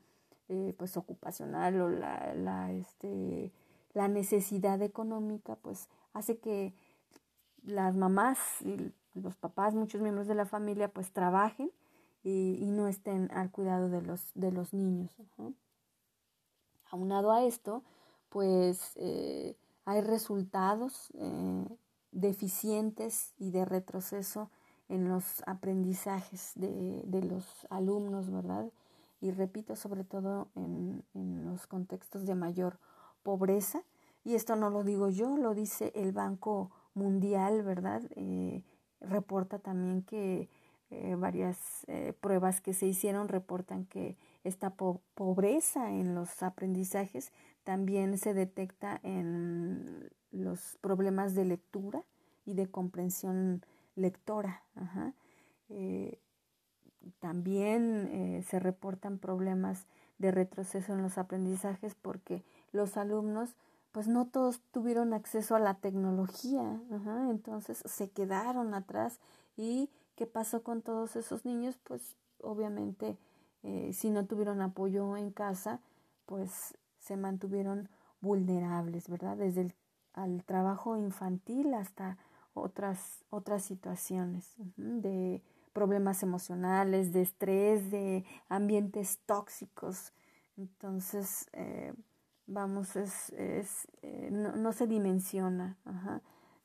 eh, 0.48 0.74
pues 0.78 0.96
ocupacional 0.96 1.80
o 1.80 1.88
la, 1.88 2.34
la, 2.34 2.72
este, 2.72 3.52
la 3.94 4.08
necesidad 4.08 4.80
económica 4.82 5.56
pues 5.56 5.88
hace 6.12 6.38
que 6.38 6.74
las 7.64 7.96
mamás 7.96 8.38
y 8.62 8.92
los 9.14 9.36
papás, 9.36 9.74
muchos 9.74 10.00
miembros 10.00 10.26
de 10.26 10.34
la 10.34 10.46
familia 10.46 10.88
pues 10.88 11.12
trabajen 11.12 11.70
y, 12.22 12.58
y 12.60 12.70
no 12.70 12.88
estén 12.88 13.30
al 13.32 13.50
cuidado 13.50 13.88
de 13.88 14.02
los, 14.02 14.32
de 14.34 14.52
los 14.52 14.72
niños. 14.72 15.10
Aunado 16.90 17.32
a 17.32 17.44
esto, 17.44 17.82
pues 18.28 18.92
eh, 18.96 19.56
hay 19.84 20.00
resultados 20.00 21.12
deficientes 22.12 23.32
y 23.38 23.50
de 23.50 23.64
retroceso 23.64 24.50
en 24.88 25.08
los 25.08 25.42
aprendizajes 25.46 26.52
de, 26.56 27.02
de 27.04 27.22
los 27.22 27.66
alumnos, 27.70 28.30
¿verdad? 28.30 28.70
Y 29.20 29.30
repito, 29.30 29.76
sobre 29.76 30.04
todo 30.04 30.48
en, 30.54 31.02
en, 31.14 31.44
los 31.46 31.66
contextos 31.66 32.26
de 32.26 32.34
mayor 32.34 32.78
pobreza. 33.22 33.82
Y 34.24 34.34
esto 34.34 34.56
no 34.56 34.70
lo 34.70 34.84
digo 34.84 35.08
yo, 35.08 35.36
lo 35.36 35.54
dice 35.54 35.92
el 35.94 36.12
Banco 36.12 36.70
Mundial, 36.94 37.62
¿verdad? 37.62 38.02
Eh, 38.16 38.62
reporta 39.00 39.58
también 39.58 40.02
que 40.02 40.48
eh, 40.90 41.16
varias 41.16 41.84
eh, 41.88 42.12
pruebas 42.20 42.60
que 42.60 42.74
se 42.74 42.86
hicieron 42.86 43.28
reportan 43.28 43.86
que 43.86 44.16
esta 44.44 44.70
pobreza 44.70 45.90
en 45.90 46.14
los 46.14 46.42
aprendizajes 46.42 47.32
también 47.64 48.18
se 48.18 48.34
detecta 48.34 49.00
en 49.02 50.10
los 50.30 50.78
problemas 50.82 51.34
de 51.34 51.46
lectura 51.46 52.04
y 52.44 52.54
de 52.54 52.68
comprensión 52.68 53.64
lectora. 53.96 54.62
Eh, 55.68 56.18
también 57.20 58.08
eh, 58.12 58.42
se 58.48 58.58
reportan 58.58 59.18
problemas 59.18 59.86
de 60.18 60.30
retroceso 60.30 60.92
en 60.92 61.02
los 61.02 61.18
aprendizajes 61.18 61.94
porque 61.94 62.44
los 62.72 62.96
alumnos 62.96 63.54
pues 63.92 64.08
no 64.08 64.26
todos 64.26 64.60
tuvieron 64.72 65.12
acceso 65.12 65.54
a 65.54 65.60
la 65.60 65.74
tecnología, 65.74 66.80
entonces 67.30 67.82
se 67.86 68.10
quedaron 68.10 68.74
atrás 68.74 69.20
y 69.56 69.88
qué 70.16 70.26
pasó 70.26 70.64
con 70.64 70.82
todos 70.82 71.14
esos 71.14 71.44
niños 71.44 71.78
pues 71.84 72.16
obviamente 72.40 73.16
eh, 73.62 73.92
si 73.92 74.10
no 74.10 74.26
tuvieron 74.26 74.62
apoyo 74.62 75.16
en 75.16 75.30
casa 75.30 75.80
pues 76.26 76.76
se 76.98 77.16
mantuvieron 77.16 77.88
vulnerables, 78.20 79.08
¿verdad? 79.08 79.36
Desde 79.36 79.60
el 79.60 79.74
al 80.14 80.44
trabajo 80.44 80.96
infantil 80.96 81.74
hasta 81.74 82.16
otras, 82.54 83.24
otras 83.30 83.64
situaciones 83.64 84.54
de 84.76 85.42
problemas 85.72 86.22
emocionales, 86.22 87.12
de 87.12 87.22
estrés, 87.22 87.90
de 87.90 88.24
ambientes 88.48 89.18
tóxicos. 89.26 90.12
Entonces, 90.56 91.48
eh, 91.52 91.92
vamos, 92.46 92.96
es, 92.96 93.30
es 93.30 93.88
eh, 94.02 94.30
no, 94.30 94.72
se 94.72 94.86
dimensiona. 94.86 95.76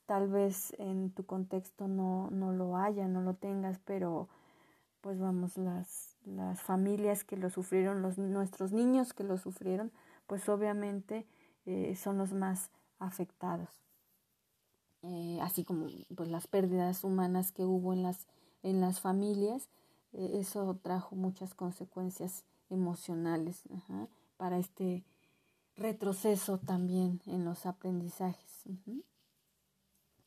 Tal 0.06 0.28
vez 0.28 0.74
en 0.78 1.10
tu 1.10 1.24
contexto 1.24 1.88
no, 1.88 2.30
no 2.30 2.52
lo 2.52 2.76
haya, 2.76 3.06
no 3.06 3.20
lo 3.20 3.34
tengas, 3.34 3.78
pero 3.84 4.28
pues 5.00 5.18
vamos, 5.18 5.56
las, 5.56 6.16
las 6.24 6.60
familias 6.60 7.24
que 7.24 7.36
lo 7.36 7.50
sufrieron, 7.50 8.02
los, 8.02 8.18
nuestros 8.18 8.72
niños 8.72 9.12
que 9.12 9.24
lo 9.24 9.38
sufrieron, 9.38 9.92
pues 10.26 10.48
obviamente 10.48 11.26
eh, 11.66 11.94
son 11.96 12.18
los 12.18 12.32
más 12.32 12.70
afectados. 12.98 13.68
Eh, 15.02 15.38
así 15.42 15.64
como 15.64 15.86
pues 16.14 16.28
las 16.28 16.46
pérdidas 16.46 17.04
humanas 17.04 17.52
que 17.52 17.64
hubo 17.64 17.92
en 17.92 18.02
las, 18.02 18.26
en 18.62 18.80
las 18.80 19.00
familias, 19.00 19.68
eh, 20.12 20.32
eso 20.34 20.78
trajo 20.82 21.16
muchas 21.16 21.54
consecuencias 21.54 22.44
emocionales 22.68 23.62
para 24.36 24.58
este 24.58 25.04
retroceso 25.76 26.58
también 26.58 27.20
en 27.26 27.44
los 27.44 27.66
aprendizajes. 27.66 28.64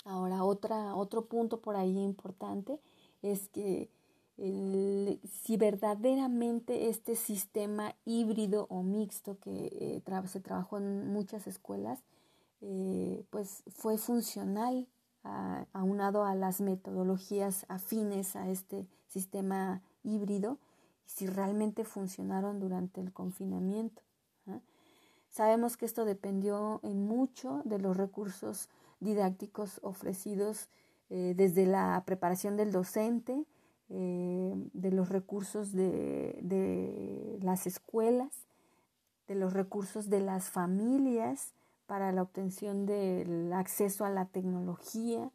Ahora, 0.06 0.44
otra, 0.44 0.96
otro 0.96 1.26
punto 1.26 1.62
por 1.62 1.76
ahí 1.76 1.98
importante 1.98 2.80
es 3.22 3.48
que 3.50 3.90
si 4.36 5.58
verdaderamente 5.58 6.90
este 6.90 7.16
sistema 7.16 7.96
híbrido 8.04 8.66
o 8.70 8.82
mixto 8.82 9.38
que 9.40 10.02
eh, 10.06 10.28
se 10.28 10.40
trabajó 10.40 10.78
en 10.78 11.08
muchas 11.14 11.46
escuelas, 11.46 12.00
eh, 12.66 13.26
pues 13.30 13.64
fue 13.68 13.98
funcional 13.98 14.88
aunado 15.74 16.26
a 16.26 16.36
las 16.36 16.60
metodologías 16.60 17.66
afines 17.70 18.36
a 18.36 18.50
este 18.50 18.88
sistema 19.08 19.82
híbrido 20.04 20.60
y 21.06 21.10
si 21.10 21.28
realmente 21.28 21.86
funcionaron 21.86 22.60
durante 22.60 23.00
el 23.00 23.14
confinamiento. 23.14 24.02
Sabemos 25.30 25.78
que 25.78 25.86
esto 25.86 26.06
dependió 26.06 26.80
en 26.84 27.08
mucho 27.08 27.62
de 27.66 27.80
los 27.80 27.98
recursos 27.98 28.70
didácticos 29.00 29.80
ofrecidos 29.82 30.70
eh, 31.10 31.34
desde 31.36 31.66
la 31.66 32.04
preparación 32.06 32.56
del 32.56 32.72
docente, 32.72 33.46
eh, 33.90 34.54
de 34.74 34.92
los 34.92 35.10
recursos 35.10 35.72
de, 35.72 36.40
de, 36.44 37.40
las 37.42 37.66
escuelas, 37.68 38.48
de 39.28 39.36
los 39.36 39.54
recursos 39.54 40.10
de 40.10 40.20
las 40.20 40.50
familias 40.50 41.54
para 41.86 42.12
la 42.12 42.22
obtención 42.22 42.86
del 42.86 43.52
acceso 43.54 44.06
a 44.06 44.10
la 44.10 44.26
tecnología. 44.26 45.32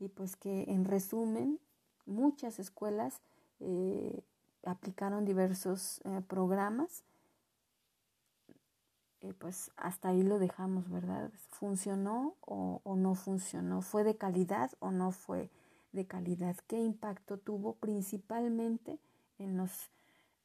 y 0.00 0.08
pues 0.08 0.36
que 0.36 0.64
en 0.68 0.84
resumen, 0.84 1.58
muchas 2.06 2.58
escuelas 2.58 3.20
eh, 3.60 4.22
aplicaron 4.64 5.24
diversos 5.24 6.00
programas 6.28 7.02
eh, 9.20 9.34
pues 9.36 9.72
hasta 9.76 10.10
ahí 10.10 10.22
lo 10.22 10.38
dejamos, 10.38 10.88
¿verdad? 10.90 11.32
¿Funcionó 11.50 12.34
o, 12.40 12.80
no 12.96 13.14
funcionó? 13.14 13.82
¿Fue 13.82 14.04
de 14.04 14.16
calidad 14.16 14.70
o 14.78 14.92
no 14.92 15.10
fue 15.10 15.50
de 15.92 16.06
calidad? 16.06 16.56
¿Qué 16.68 16.78
impacto 16.78 17.36
tuvo 17.36 17.74
principalmente 17.74 19.00
en 19.38 19.56
los 19.56 19.90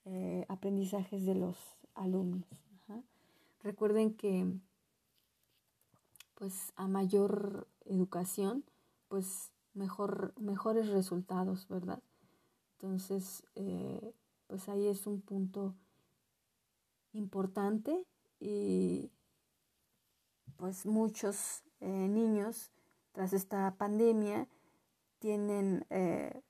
eh, 0.06 0.46
aprendizajes 0.50 1.26
de 1.26 1.36
los 1.36 1.56
alumnos? 1.94 2.46
Recuerden 3.94 4.16
que 4.16 4.52
pues 6.34 6.74
a 6.76 6.88
mayor 6.88 7.68
educación, 7.86 8.66
pues 9.08 9.52
mejor, 9.76 10.34
mejores 10.40 10.88
resultados, 10.88 11.68
¿verdad? 11.68 12.02
Entonces, 12.72 13.44
eh, 13.54 14.16
pues 14.48 14.68
ahí 14.68 14.88
es 14.88 15.06
un 15.06 15.22
punto 15.22 15.76
importante 17.12 18.08
y 18.40 19.12
pues 20.58 20.88
muchos 20.88 21.62
eh, 21.80 21.88
niños 21.88 22.72
tras 23.12 23.32
esta 23.32 23.76
pandemia 23.76 24.48
tienen 25.20 25.86
eh, 25.92 26.42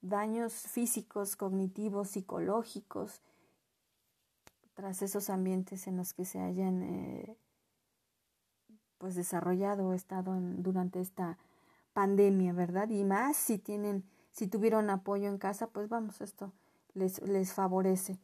daños 0.00 0.52
físicos, 0.52 1.36
cognitivos, 1.36 2.08
psicológicos, 2.08 3.22
tras 4.78 5.02
esos 5.02 5.28
ambientes 5.28 5.88
en 5.88 5.96
los 5.96 6.14
que 6.14 6.24
se 6.24 6.38
hayan 6.38 6.84
eh, 6.84 7.36
pues 8.98 9.16
desarrollado 9.16 9.88
o 9.88 9.92
estado 9.92 10.38
durante 10.40 11.00
esta 11.00 11.36
pandemia, 11.94 12.52
¿verdad? 12.52 12.88
Y 12.90 13.02
más 13.02 13.36
si 13.36 13.58
tienen, 13.58 14.04
si 14.30 14.46
tuvieron 14.46 14.88
apoyo 14.88 15.26
en 15.26 15.36
casa, 15.36 15.66
pues 15.66 15.88
vamos, 15.88 16.20
esto 16.20 16.52
les, 16.94 17.20
les 17.22 17.52
favorece. 17.52 18.20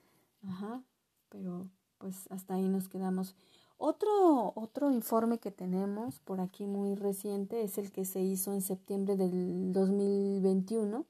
Ajá, 0.47 0.81
pero 1.29 1.67
pues 1.99 2.31
hasta 2.31 2.55
ahí 2.55 2.69
nos 2.69 2.89
quedamos. 2.89 3.35
Otro, 3.77 4.53
otro 4.55 4.93
informe 4.93 5.41
que 5.41 5.51
tenemos 5.51 6.21
por 6.21 6.41
aquí 6.41 6.69
muy 6.69 6.95
reciente 6.95 7.65
es 7.65 7.79
el 7.79 7.91
que 7.91 8.05
se 8.05 8.21
hizo 8.21 8.53
en 8.53 8.63
septiembre 8.63 9.17
del 9.17 9.73
2021 9.73 11.05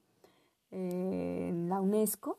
eh, 0.70 1.48
en 1.50 1.68
la 1.68 1.82
UNESCO. 1.82 2.38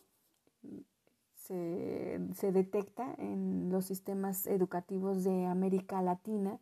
Se, 1.48 2.52
detecta 2.52 3.14
en 3.20 3.70
los 3.72 3.86
sistemas 3.86 4.48
educativos 4.48 5.24
de 5.24 5.46
América 5.46 6.02
Latina 6.02 6.60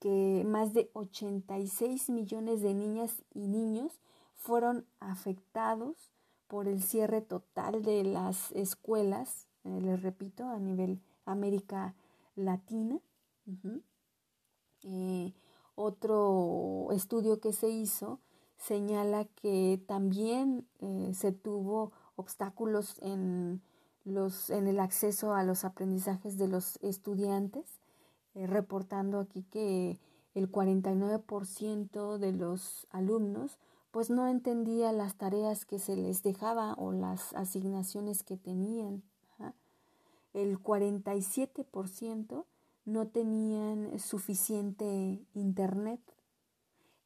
que 0.00 0.42
más 0.46 0.72
de 0.72 0.90
86 0.94 2.08
millones 2.08 2.62
de 2.62 2.72
niñas 2.72 3.22
y 3.34 3.48
niños 3.48 4.00
fueron 4.34 4.86
afectados 5.00 6.10
por 6.48 6.66
el 6.66 6.82
cierre 6.82 7.20
total 7.20 7.82
de 7.82 8.04
las 8.04 8.52
escuelas, 8.52 9.48
eh, 9.64 9.80
les 9.82 10.02
repito, 10.02 10.44
a 10.48 10.58
nivel 10.58 11.00
América 11.26 11.94
Latina. 12.34 13.00
Eh, 14.84 15.34
otro 15.74 16.88
estudio 16.92 17.40
que 17.40 17.52
se 17.52 17.68
hizo 17.68 18.20
señala 18.56 19.24
que 19.24 19.82
también 19.86 20.66
eh, 20.80 21.12
se 21.14 21.32
tuvo 21.32 21.92
obstáculos 22.16 22.96
en, 23.02 23.60
los, 24.04 24.50
en 24.50 24.66
el 24.66 24.80
acceso 24.80 25.34
a 25.34 25.44
los 25.44 25.64
aprendizajes 25.64 26.38
de 26.38 26.48
los 26.48 26.78
estudiantes, 26.82 27.80
eh, 28.34 28.46
reportando 28.46 29.20
aquí 29.20 29.44
que 29.44 29.98
el 30.34 30.50
49% 30.50 32.18
de 32.18 32.32
los 32.32 32.86
alumnos 32.90 33.58
pues 33.90 34.08
no 34.08 34.26
entendía 34.26 34.90
las 34.92 35.16
tareas 35.16 35.66
que 35.66 35.78
se 35.78 35.96
les 35.96 36.22
dejaba 36.22 36.72
o 36.74 36.92
las 36.92 37.34
asignaciones 37.34 38.22
que 38.22 38.38
tenían 38.38 39.02
el 40.32 40.58
47% 40.58 42.44
no 42.84 43.08
tenían 43.08 43.98
suficiente 43.98 45.24
internet, 45.34 46.00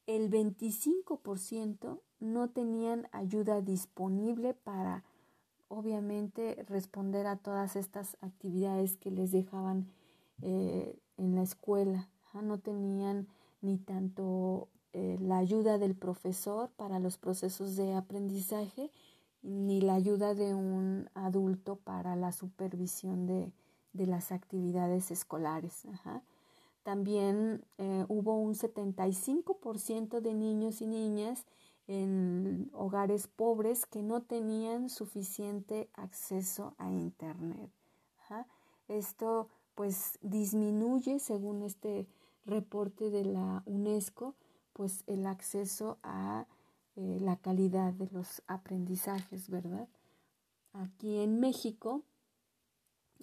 el 0.05 0.29
25% 0.31 1.99
no 2.19 2.49
tenían 2.49 3.07
ayuda 3.11 3.61
disponible 3.61 4.53
para 4.53 5.03
obviamente 5.69 6.63
responder 6.67 7.27
a 7.27 7.37
todas 7.37 7.75
estas 7.75 8.17
actividades 8.21 8.97
que 8.97 9.11
les 9.11 9.31
dejaban 9.31 9.87
eh, 10.41 10.97
en 11.17 11.35
la 11.35 11.43
escuela. 11.43 12.09
No 12.33 12.59
tenían 12.59 13.27
ni 13.61 13.79
tanto 13.79 14.67
eh, 14.93 15.17
la 15.19 15.39
ayuda 15.39 15.79
del 15.79 15.95
profesor 15.95 16.69
para 16.75 16.99
los 16.99 17.17
procesos 17.17 17.75
de 17.75 17.95
aprendizaje, 17.95 18.91
ni 19.41 19.81
la 19.81 19.95
ayuda 19.95 20.35
de 20.35 20.53
un 20.53 21.09
adulto 21.15 21.77
para 21.77 22.15
la 22.15 22.31
supervisión 22.31 23.25
de, 23.25 23.51
las 23.93 24.31
actividades 24.31 25.09
escolares. 25.09 25.87
También 26.83 27.65
eh, 27.79 28.05
hubo 28.07 28.35
un 28.35 28.53
75% 28.53 30.21
de 30.21 30.33
niños 30.35 30.81
y 30.81 30.85
niñas 30.85 31.45
en 31.87 32.69
hogares 32.73 33.27
pobres 33.27 33.85
que 33.85 34.03
no 34.03 34.21
tenían 34.21 34.89
suficiente 34.89 35.89
acceso 35.93 36.75
a 36.77 36.91
Internet. 36.91 37.71
Esto 38.87 39.49
pues 39.75 40.17
disminuye, 40.21 41.19
según 41.19 41.61
este 41.61 42.07
reporte 42.45 43.09
de 43.09 43.25
la 43.25 43.63
UNESCO, 43.65 44.35
pues 44.73 45.03
el 45.07 45.25
acceso 45.25 45.97
a 46.03 46.45
eh, 46.95 47.19
la 47.21 47.37
calidad 47.37 47.93
de 47.93 48.09
los 48.11 48.41
aprendizajes, 48.47 49.49
¿verdad? 49.49 49.87
Aquí 50.73 51.19
en 51.19 51.39
México, 51.39 52.01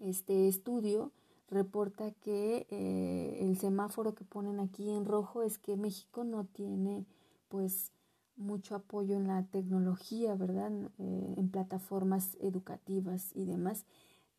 este 0.01 0.49
estudio 0.49 1.13
reporta 1.49 2.11
que 2.13 2.67
eh, 2.71 3.39
el 3.41 3.59
semáforo 3.59 4.15
que 4.15 4.25
ponen 4.25 4.61
aquí 4.61 4.91
en 4.91 5.05
rojo 5.05 5.43
es 5.43 5.59
que 5.59 5.77
México 5.77 6.25
no 6.25 6.45
tiene 6.45 7.05
pues 7.49 7.93
mucho 8.37 8.75
apoyo 8.75 9.17
en 9.17 9.27
la 9.27 9.45
tecnología, 9.45 10.35
¿verdad? 10.35 10.73
Eh, 10.99 11.35
en 11.37 11.49
plataformas 11.51 12.37
educativas 12.41 13.31
y 13.35 13.45
demás. 13.45 13.85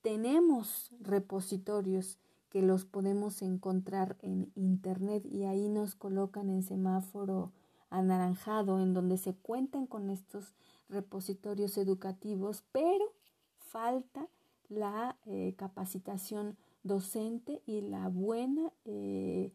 Tenemos 0.01 0.91
repositorios 0.99 2.19
que 2.49 2.62
los 2.62 2.86
podemos 2.86 3.41
encontrar 3.41 4.17
en 4.21 4.51
internet 4.55 5.25
y 5.25 5.43
ahí 5.43 5.67
nos 5.69 5.95
colocan 5.95 6.49
en 6.49 6.63
semáforo 6.63 7.51
anaranjado 7.89 8.81
en 8.81 8.93
donde 8.93 9.17
se 9.17 9.34
cuentan 9.36 9.88
con 9.88 10.10
estos 10.10 10.53
repositorios 10.89 11.77
educativos, 11.77 12.63
pero 12.71 13.13
falta 13.58 14.27
la 14.69 15.17
eh, 15.25 15.53
capacitación 15.58 16.58
docente 16.84 17.62
y 17.65 17.81
la 17.81 18.08
buena 18.10 18.71
eh, 18.86 19.51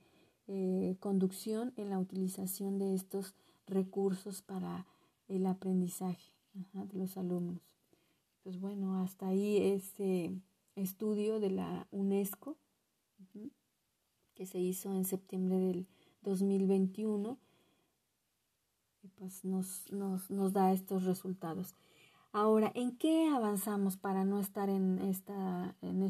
conducción 0.99 1.73
en 1.77 1.91
la 1.91 1.99
utilización 1.99 2.79
de 2.79 2.95
estos 2.95 3.35
recursos 3.71 4.43
para 4.43 4.87
el 5.29 5.47
aprendizaje 5.47 6.33
de 6.53 6.99
los 6.99 7.17
alumnos. 7.17 7.63
Pues 8.43 8.59
bueno, 8.59 9.03
hasta 9.03 9.29
ahí 9.29 9.59
este 9.59 10.33
estudio 10.77 11.41
de 11.41 11.51
la 11.51 11.87
UNESCO 11.91 12.57
que 14.35 14.47
se 14.47 14.59
hizo 14.59 14.93
en 14.93 15.05
septiembre 15.05 15.59
del 15.59 15.87
2021 16.23 17.39
pues 19.17 19.45
nos, 19.45 19.91
nos, 19.93 20.31
nos 20.31 20.53
da 20.53 20.73
estos 20.73 21.05
resultados. 21.05 21.75
Ahora, 22.33 22.71
¿en 22.75 22.97
qué 22.97 23.29
avanzamos 23.29 23.97
para 23.97 24.25
no 24.25 24.39
estar 24.39 24.69
en, 24.69 24.99
esta, 24.99 25.75
en 25.83 26.03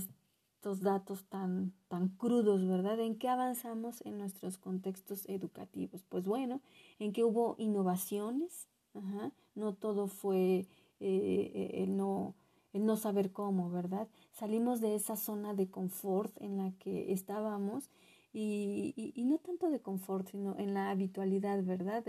estos 0.61 0.83
datos 0.83 1.25
tan, 1.25 1.73
tan 1.89 2.09
crudos, 2.09 2.69
verdad? 2.69 3.01
¿En 3.01 3.17
qué 3.17 3.31
avanzamos 3.31 4.03
en 4.05 4.19
nuestros 4.19 4.59
contextos 4.59 5.27
educativos? 5.27 6.05
Pues 6.07 6.27
bueno, 6.27 6.61
en 6.99 7.15
que 7.15 7.25
hubo 7.25 7.55
innovaciones, 7.57 8.69
no 9.55 9.73
todo 9.73 10.07
fue 10.07 10.67
eh, 11.01 11.71
el, 11.83 11.97
no, 11.97 12.35
el 12.75 12.85
no 12.85 12.97
saber 12.97 13.33
cómo, 13.33 13.71
¿verdad? 13.71 14.07
Salimos 14.33 14.83
de 14.83 14.97
esa 14.97 15.17
zona 15.17 15.55
de 15.55 15.71
confort 15.71 16.37
en 16.43 16.59
la 16.59 16.73
que 16.73 17.11
estábamos 17.11 17.89
y, 18.35 18.93
y, 19.17 19.25
no 19.25 19.39
tanto 19.39 19.71
de 19.71 19.81
confort, 19.81 20.29
sino 20.29 20.59
en 20.59 20.75
la 20.75 20.91
habitualidad, 20.91 21.65
¿verdad? 21.65 22.05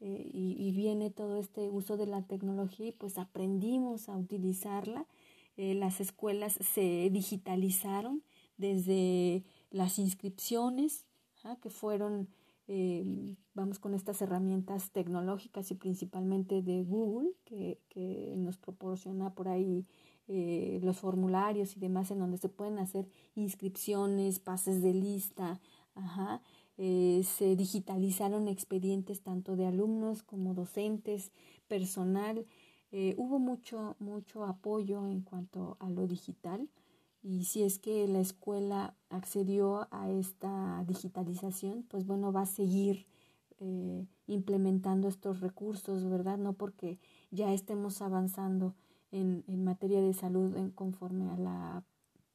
Eh, 0.00 0.30
y, 0.32 0.70
viene 0.70 1.10
todo 1.10 1.38
este 1.38 1.68
uso 1.70 1.96
de 1.96 2.06
la 2.06 2.22
tecnología 2.22 2.86
y 2.86 2.92
pues 2.92 3.18
aprendimos 3.18 4.08
a 4.08 4.16
utilizarla. 4.16 5.06
Eh, 5.58 5.74
las 5.74 6.00
escuelas 6.00 6.56
se 6.72 7.10
digitalizaron 7.10 8.22
desde 8.58 9.42
las 9.70 9.98
inscripciones, 9.98 11.04
que 11.62 11.70
fueron, 11.70 12.28
eh, 12.68 13.34
vamos 13.54 13.80
con 13.80 13.92
estas 13.92 14.22
herramientas 14.22 14.92
tecnológicas 14.92 15.70
y 15.72 15.74
principalmente 15.74 16.62
de 16.62 16.84
Google, 16.84 17.30
que, 17.44 17.80
que 17.88 18.34
nos 18.36 18.56
proporciona 18.56 19.34
por 19.34 19.48
ahí 19.48 19.84
eh, 20.28 20.78
los 20.84 20.98
formularios 20.98 21.76
y 21.76 21.80
demás 21.80 22.12
en 22.12 22.20
donde 22.20 22.38
se 22.38 22.48
pueden 22.48 22.78
hacer 22.78 23.08
inscripciones, 23.34 24.38
pases 24.38 24.80
de 24.80 24.94
lista, 24.94 25.60
ajá, 25.96 26.40
se 26.76 27.56
digitalizaron 27.56 28.46
expedientes 28.46 29.22
tanto 29.22 29.56
de 29.56 29.66
alumnos 29.66 30.22
como 30.22 30.54
docentes, 30.54 31.32
personal. 31.66 32.46
Eh, 32.90 33.14
hubo 33.18 33.38
mucho, 33.38 33.96
mucho 33.98 34.44
apoyo 34.44 35.06
en 35.06 35.20
cuanto 35.20 35.76
a 35.80 35.90
lo 35.90 36.06
digital 36.06 36.68
y 37.22 37.44
si 37.44 37.62
es 37.62 37.78
que 37.78 38.06
la 38.08 38.20
escuela 38.20 38.94
accedió 39.10 39.88
a 39.90 40.10
esta 40.10 40.84
digitalización, 40.86 41.82
pues 41.82 42.06
bueno, 42.06 42.32
va 42.32 42.42
a 42.42 42.46
seguir 42.46 43.06
implementando 44.26 45.08
estos 45.08 45.40
recursos, 45.40 46.08
¿verdad? 46.08 46.38
No 46.38 46.52
porque 46.52 47.00
ya 47.30 47.52
estemos 47.52 48.00
avanzando 48.02 48.74
en, 49.10 49.42
en 49.48 49.64
materia 49.64 50.00
de 50.00 50.14
salud 50.14 50.56
en, 50.56 50.70
conforme 50.70 51.28
a 51.30 51.36
la 51.36 51.84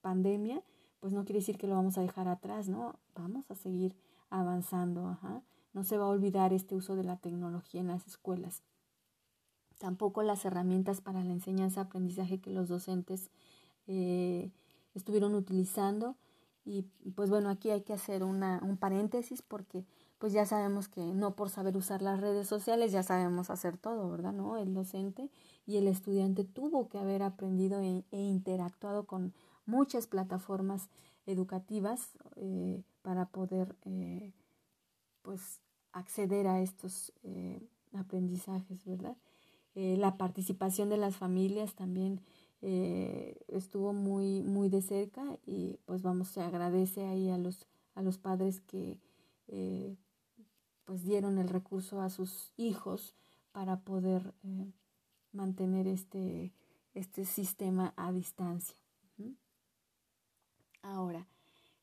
pandemia, 0.02 0.62
pues 1.00 1.14
no 1.14 1.24
quiere 1.24 1.40
decir 1.40 1.58
que 1.58 1.68
lo 1.68 1.76
vamos 1.76 1.98
a 1.98 2.02
dejar 2.02 2.28
atrás, 2.28 2.68
¿no? 2.68 3.00
Vamos 3.16 3.50
a 3.50 3.56
seguir 3.56 3.96
avanzando, 4.30 5.08
ajá. 5.08 5.44
No 5.74 5.84
se 5.84 5.98
va 5.98 6.06
a 6.06 6.10
olvidar 6.10 6.54
este 6.54 6.76
uso 6.76 6.96
de 6.96 7.04
la 7.04 7.18
tecnología 7.18 7.82
en 7.82 7.88
las 7.88 8.06
escuelas. 8.06 8.64
Tampoco 9.80 10.24
las 10.24 10.46
herramientas 10.46 11.02
para 11.02 11.24
la 11.24 11.34
enseñanza-aprendizaje 11.34 12.40
que 12.40 12.52
los 12.52 12.70
docentes 12.70 13.30
eh, 13.88 14.52
estuvieron 14.96 15.36
utilizando. 15.36 16.16
Y 16.66 16.84
pues 17.16 17.30
bueno, 17.30 17.50
aquí 17.50 17.70
hay 17.72 17.82
que 17.82 17.94
hacer 17.94 18.24
una, 18.24 18.62
un 18.64 18.78
paréntesis 18.78 19.42
porque 19.42 19.86
pues 20.18 20.32
ya 20.32 20.46
sabemos 20.46 20.88
que 20.88 21.02
no 21.02 21.36
por 21.36 21.50
saber 21.50 21.76
usar 21.76 22.02
las 22.02 22.22
redes 22.22 22.48
sociales 22.48 22.94
ya 22.94 23.04
sabemos 23.04 23.50
hacer 23.50 23.78
todo, 23.78 24.10
¿verdad? 24.10 24.32
¿No? 24.32 24.56
El 24.56 24.74
docente 24.74 25.30
y 25.66 25.76
el 25.76 25.90
estudiante 25.90 26.46
tuvo 26.46 26.88
que 26.88 27.00
haber 27.00 27.22
aprendido 27.24 27.82
e, 27.82 28.06
e 28.12 28.22
interactuado 28.22 29.06
con 29.06 29.34
muchas 29.66 30.08
plataformas 30.08 30.90
educativas 31.26 32.12
eh, 32.38 32.82
para 33.02 33.26
poder 33.26 33.76
eh, 33.84 34.32
pues 35.22 35.60
acceder 35.92 36.48
a 36.48 36.62
estos 36.62 37.12
aprendizajes, 37.94 38.86
¿verdad? 38.86 39.18
La 39.76 40.18
participación 40.18 40.90
de 40.90 40.98
las 40.98 41.16
familias 41.16 41.74
también 41.74 42.22
estuvo 42.62 43.92
muy 43.92 44.44
muy 44.44 44.70
de 44.70 44.82
cerca 44.82 45.38
y 45.46 45.80
pues 45.86 46.02
vamos 46.04 46.28
se 46.28 46.42
agradece 46.42 47.06
ahí 47.06 47.30
a 47.30 47.38
los 47.38 47.68
a 47.96 48.02
los 48.02 48.18
padres 48.18 48.62
que 48.62 49.00
pues 50.86 51.04
dieron 51.04 51.38
el 51.38 51.50
recurso 51.50 52.02
a 52.02 52.10
sus 52.10 52.54
hijos 52.58 53.16
para 53.52 53.80
poder 53.82 54.34
eh, 54.44 54.72
mantener 55.32 55.88
este, 55.88 56.54
este 56.94 57.26
sistema 57.26 57.94
a 57.96 58.12
distancia. 58.12 58.76
Ahora, 60.82 61.26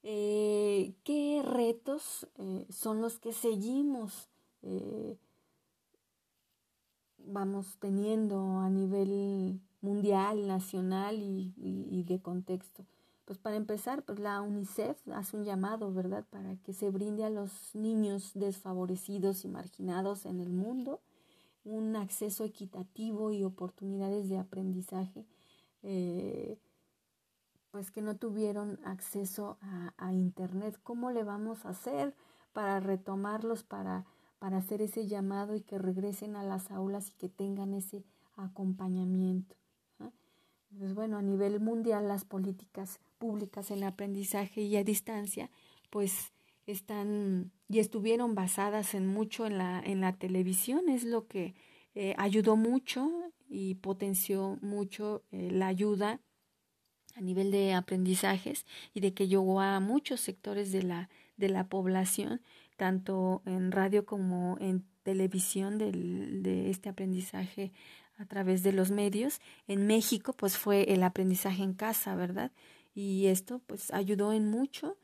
eh, 0.02 0.94
¿qué 1.04 1.42
retos 1.42 2.28
eh, 2.36 2.66
son 2.68 3.00
los 3.00 3.18
que 3.18 3.32
seguimos, 3.32 4.28
vamos 7.30 7.76
teniendo 7.78 8.60
a 8.60 8.68
nivel 8.70 9.60
mundial, 9.80 10.46
nacional 10.46 11.16
y 11.20 12.04
de 12.06 12.20
contexto? 12.20 12.84
Pues 13.30 13.38
para 13.38 13.54
empezar, 13.54 14.02
pues 14.02 14.18
la 14.18 14.42
UNICEF 14.42 15.06
hace 15.14 15.36
un 15.36 15.44
llamado, 15.44 15.92
¿verdad?, 15.94 16.26
para 16.30 16.56
que 16.56 16.72
se 16.72 16.90
brinde 16.90 17.22
a 17.22 17.30
los 17.30 17.76
niños 17.76 18.32
desfavorecidos 18.34 19.44
y 19.44 19.48
marginados 19.48 20.26
en 20.26 20.40
el 20.40 20.52
mundo 20.52 21.00
un 21.62 21.94
acceso 21.94 22.42
equitativo 22.42 23.30
y 23.30 23.44
oportunidades 23.44 24.28
de 24.28 24.38
aprendizaje, 24.38 25.28
eh, 25.84 26.58
pues 27.70 27.92
que 27.92 28.02
no 28.02 28.16
tuvieron 28.16 28.80
acceso 28.84 29.58
a, 29.60 29.94
a, 29.96 30.12
Internet. 30.12 30.80
¿Cómo 30.82 31.12
le 31.12 31.22
vamos 31.22 31.64
a 31.66 31.68
hacer 31.68 32.16
para 32.52 32.80
retomarlos, 32.80 33.62
para, 33.62 34.06
para 34.40 34.56
hacer 34.56 34.82
ese 34.82 35.06
llamado 35.06 35.54
y 35.54 35.60
que 35.60 35.78
regresen 35.78 36.34
a 36.34 36.42
las 36.42 36.72
aulas 36.72 37.10
y 37.10 37.12
que 37.12 37.28
tengan 37.28 37.74
ese 37.74 38.02
acompañamiento? 38.36 39.54
Pues 40.76 40.94
bueno, 40.94 41.18
a 41.18 41.22
nivel 41.22 41.60
mundial 41.60 42.08
las 42.08 42.24
políticas 42.24 43.00
públicas 43.18 43.70
en 43.70 43.84
aprendizaje 43.84 44.62
y 44.62 44.76
a 44.76 44.84
distancia, 44.84 45.50
pues 45.90 46.32
están 46.66 47.50
y 47.68 47.80
estuvieron 47.80 48.34
basadas 48.34 48.94
en 48.94 49.06
mucho 49.06 49.46
en 49.46 49.58
la, 49.58 49.80
en 49.84 50.00
la 50.00 50.12
televisión, 50.16 50.88
es 50.88 51.04
lo 51.04 51.26
que 51.26 51.54
eh, 51.94 52.14
ayudó 52.18 52.56
mucho 52.56 53.10
y 53.48 53.74
potenció 53.76 54.58
mucho 54.62 55.22
eh, 55.32 55.50
la 55.50 55.66
ayuda 55.66 56.20
a 57.16 57.20
nivel 57.20 57.50
de 57.50 57.74
aprendizajes 57.74 58.64
y 58.94 59.00
de 59.00 59.12
que 59.12 59.28
llegó 59.28 59.60
a 59.60 59.80
muchos 59.80 60.20
sectores 60.20 60.70
de 60.70 60.84
la, 60.84 61.10
de 61.36 61.48
la 61.48 61.68
población, 61.68 62.40
tanto 62.80 63.42
en 63.44 63.70
radio 63.70 64.06
como 64.06 64.56
en 64.58 64.84
televisión 65.02 65.76
de 65.76 66.70
este 66.70 66.88
aprendizaje 66.88 67.72
a 68.16 68.24
través 68.24 68.62
de 68.62 68.72
los 68.72 68.90
medios. 68.90 69.40
En 69.68 69.86
México, 69.86 70.32
pues 70.32 70.56
fue 70.56 70.92
el 70.92 71.02
aprendizaje 71.02 71.62
en 71.62 71.74
casa, 71.74 72.16
¿verdad? 72.16 72.50
y 72.94 73.26
esto 73.26 73.60
pues 73.66 73.92
ayudó 73.92 74.32
en 74.32 74.50
mucho 74.50 74.98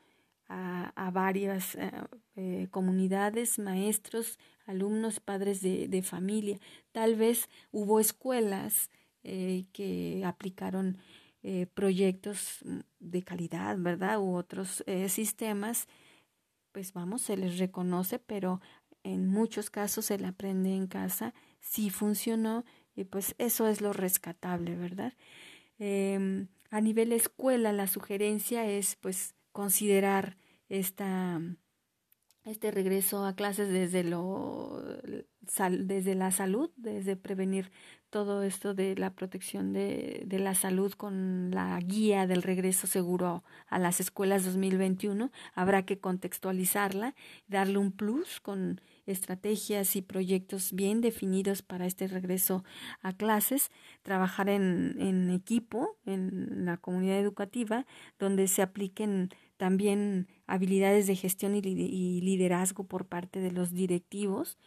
a, 0.49 1.11
varias 1.11 1.75
eh, 1.75 1.91
eh, 2.37 2.67
comunidades, 2.71 3.59
maestros, 3.59 4.39
alumnos, 4.65 5.19
padres 5.19 5.61
de, 5.61 6.01
familia. 6.03 6.57
Tal 6.93 7.15
vez 7.15 7.49
hubo 7.71 7.99
escuelas 7.99 8.89
eh, 9.23 9.65
que 9.73 10.23
aplicaron 10.25 10.97
proyectos 11.73 12.59
de 12.99 13.23
calidad, 13.23 13.77
¿verdad? 13.77 14.19
U 14.19 14.35
otros 14.35 14.83
sistemas, 15.07 15.87
pues 16.77 16.93
vamos, 16.93 17.23
se 17.23 17.35
les 17.37 17.57
reconoce, 17.57 18.19
pero 18.19 18.61
en 19.01 19.27
muchos 19.27 19.71
casos 19.71 20.11
el 20.11 20.23
aprende 20.25 20.75
en 20.75 20.85
casa 20.85 21.33
sí 21.59 21.89
funcionó 21.89 22.65
y 22.95 23.05
pues 23.05 23.33
eso 23.39 23.67
es 23.67 23.81
lo 23.81 23.93
rescatable, 23.93 24.75
¿verdad? 24.75 25.15
Em, 25.79 26.49
a 26.69 26.79
nivel 26.79 27.13
escuela, 27.13 27.73
la 27.73 27.87
sugerencia 27.87 28.67
es 28.67 28.95
pues 28.95 29.33
considerar 29.53 30.37
esta, 30.69 31.41
este 32.47 32.71
regreso 32.71 33.25
a 33.25 33.35
clases 33.35 33.69
desde, 33.69 34.03
lo, 34.03 34.81
desde 35.69 36.15
la 36.15 36.31
salud, 36.31 36.71
desde 36.77 37.15
prevenir 37.15 37.71
todo 38.09 38.43
esto 38.43 38.73
de 38.73 38.95
la 38.95 39.11
protección 39.11 39.73
de, 39.73 40.23
de, 40.25 40.39
la 40.39 40.55
salud 40.55 40.93
con 40.93 41.51
la 41.51 41.77
guía 41.79 42.25
del 42.25 42.41
regreso 42.41 42.87
seguro 42.87 43.43
a 43.67 43.79
las 43.79 43.99
escuelas 43.99 44.45
2021. 44.45 45.29
Habrá 45.55 45.83
que 45.83 45.99
contextualizarla, 45.99 47.15
darle 47.47 47.79
un 47.79 47.91
plus 47.91 48.39
con 48.39 48.79
estrategias 49.05 49.97
y 49.97 50.01
proyectos 50.01 50.71
bien 50.71 51.01
definidos 51.01 51.61
para 51.61 51.85
este 51.85 52.07
regreso 52.07 52.63
a 53.01 53.11
clases, 53.11 53.71
trabajar 54.03 54.47
en, 54.47 54.95
en 54.99 55.29
equipo, 55.29 55.97
en 56.05 56.65
la 56.65 56.77
comunidad 56.77 57.19
educativa, 57.19 57.85
donde 58.19 58.47
se 58.47 58.61
apliquen 58.61 59.29
también 59.57 60.27
habilidades 60.45 61.07
de 61.07 61.15
gestión 61.15 61.55
y, 61.55 61.61
liderazgo 61.61 62.85
por 62.85 63.05
parte 63.05 63.39
de 63.39 63.51
los 63.51 63.73
directivos 63.73 64.57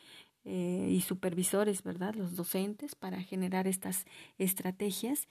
eh, 0.44 0.88
y 0.90 1.00
supervisores, 1.00 1.82
¿verdad? 1.82 2.14
Los 2.14 2.36
docentes 2.36 2.94
para 2.94 3.22
generar 3.22 3.66
estas 3.66 4.04
estrategias 4.38 5.28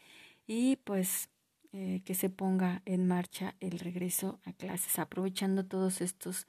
y 0.47 0.77
pues 0.77 1.29
eh, 1.71 2.01
que 2.05 2.15
se 2.15 2.29
ponga 2.29 2.81
en 2.85 3.07
marcha 3.07 3.55
el 3.59 3.79
regreso 3.79 4.39
a 4.45 4.53
clases, 4.53 4.97
aprovechando 4.97 5.65
todos 5.65 6.01
estos 6.01 6.47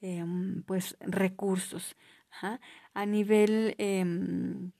Em, 0.00 0.62
pues 0.62 0.96
recursos. 1.00 1.96
a 2.94 3.06
nivel 3.06 3.74
em, 3.78 4.70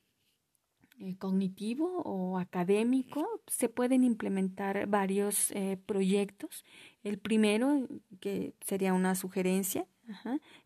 eh, 1.01 1.17
cognitivo 1.17 2.03
o 2.05 2.39
académico, 2.39 3.41
se 3.47 3.69
pueden 3.69 4.03
implementar 4.03 4.89
varios 4.89 5.53
eh, 5.53 5.79
proyectos. 5.87 6.65
El 7.05 7.19
primero, 7.19 7.87
que 8.21 8.55
sería 8.61 8.93
una 8.93 9.15
sugerencia, 9.15 9.87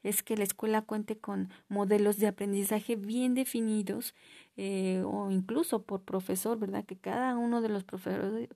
es 0.03 0.23
que 0.23 0.37
la 0.37 0.45
escuela 0.45 0.83
cuente 0.83 1.18
con 1.18 1.51
modelos 1.68 2.16
de 2.18 2.29
aprendizaje 2.29 2.97
bien 2.97 3.35
definidos 3.35 4.14
eh, 4.57 5.03
o 5.05 5.31
incluso 5.31 5.83
por 5.83 6.03
profesor, 6.03 6.59
¿verdad? 6.59 6.85
Que 6.85 6.97
cada 6.97 7.37
uno 7.37 7.61
de 7.61 7.68
los 7.68 7.85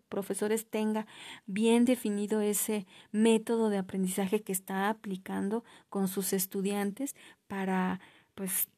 profesores 0.08 0.70
tenga 0.70 1.06
bien 1.46 1.84
definido 1.84 2.40
ese 2.40 2.86
método 3.12 3.68
de 3.68 3.78
aprendizaje 3.78 4.42
que 4.42 4.52
está 4.52 4.88
aplicando 4.88 5.64
con 5.88 6.08
sus 6.08 6.32
estudiantes 6.32 7.16
para, 7.48 8.00
pues, 8.34 8.68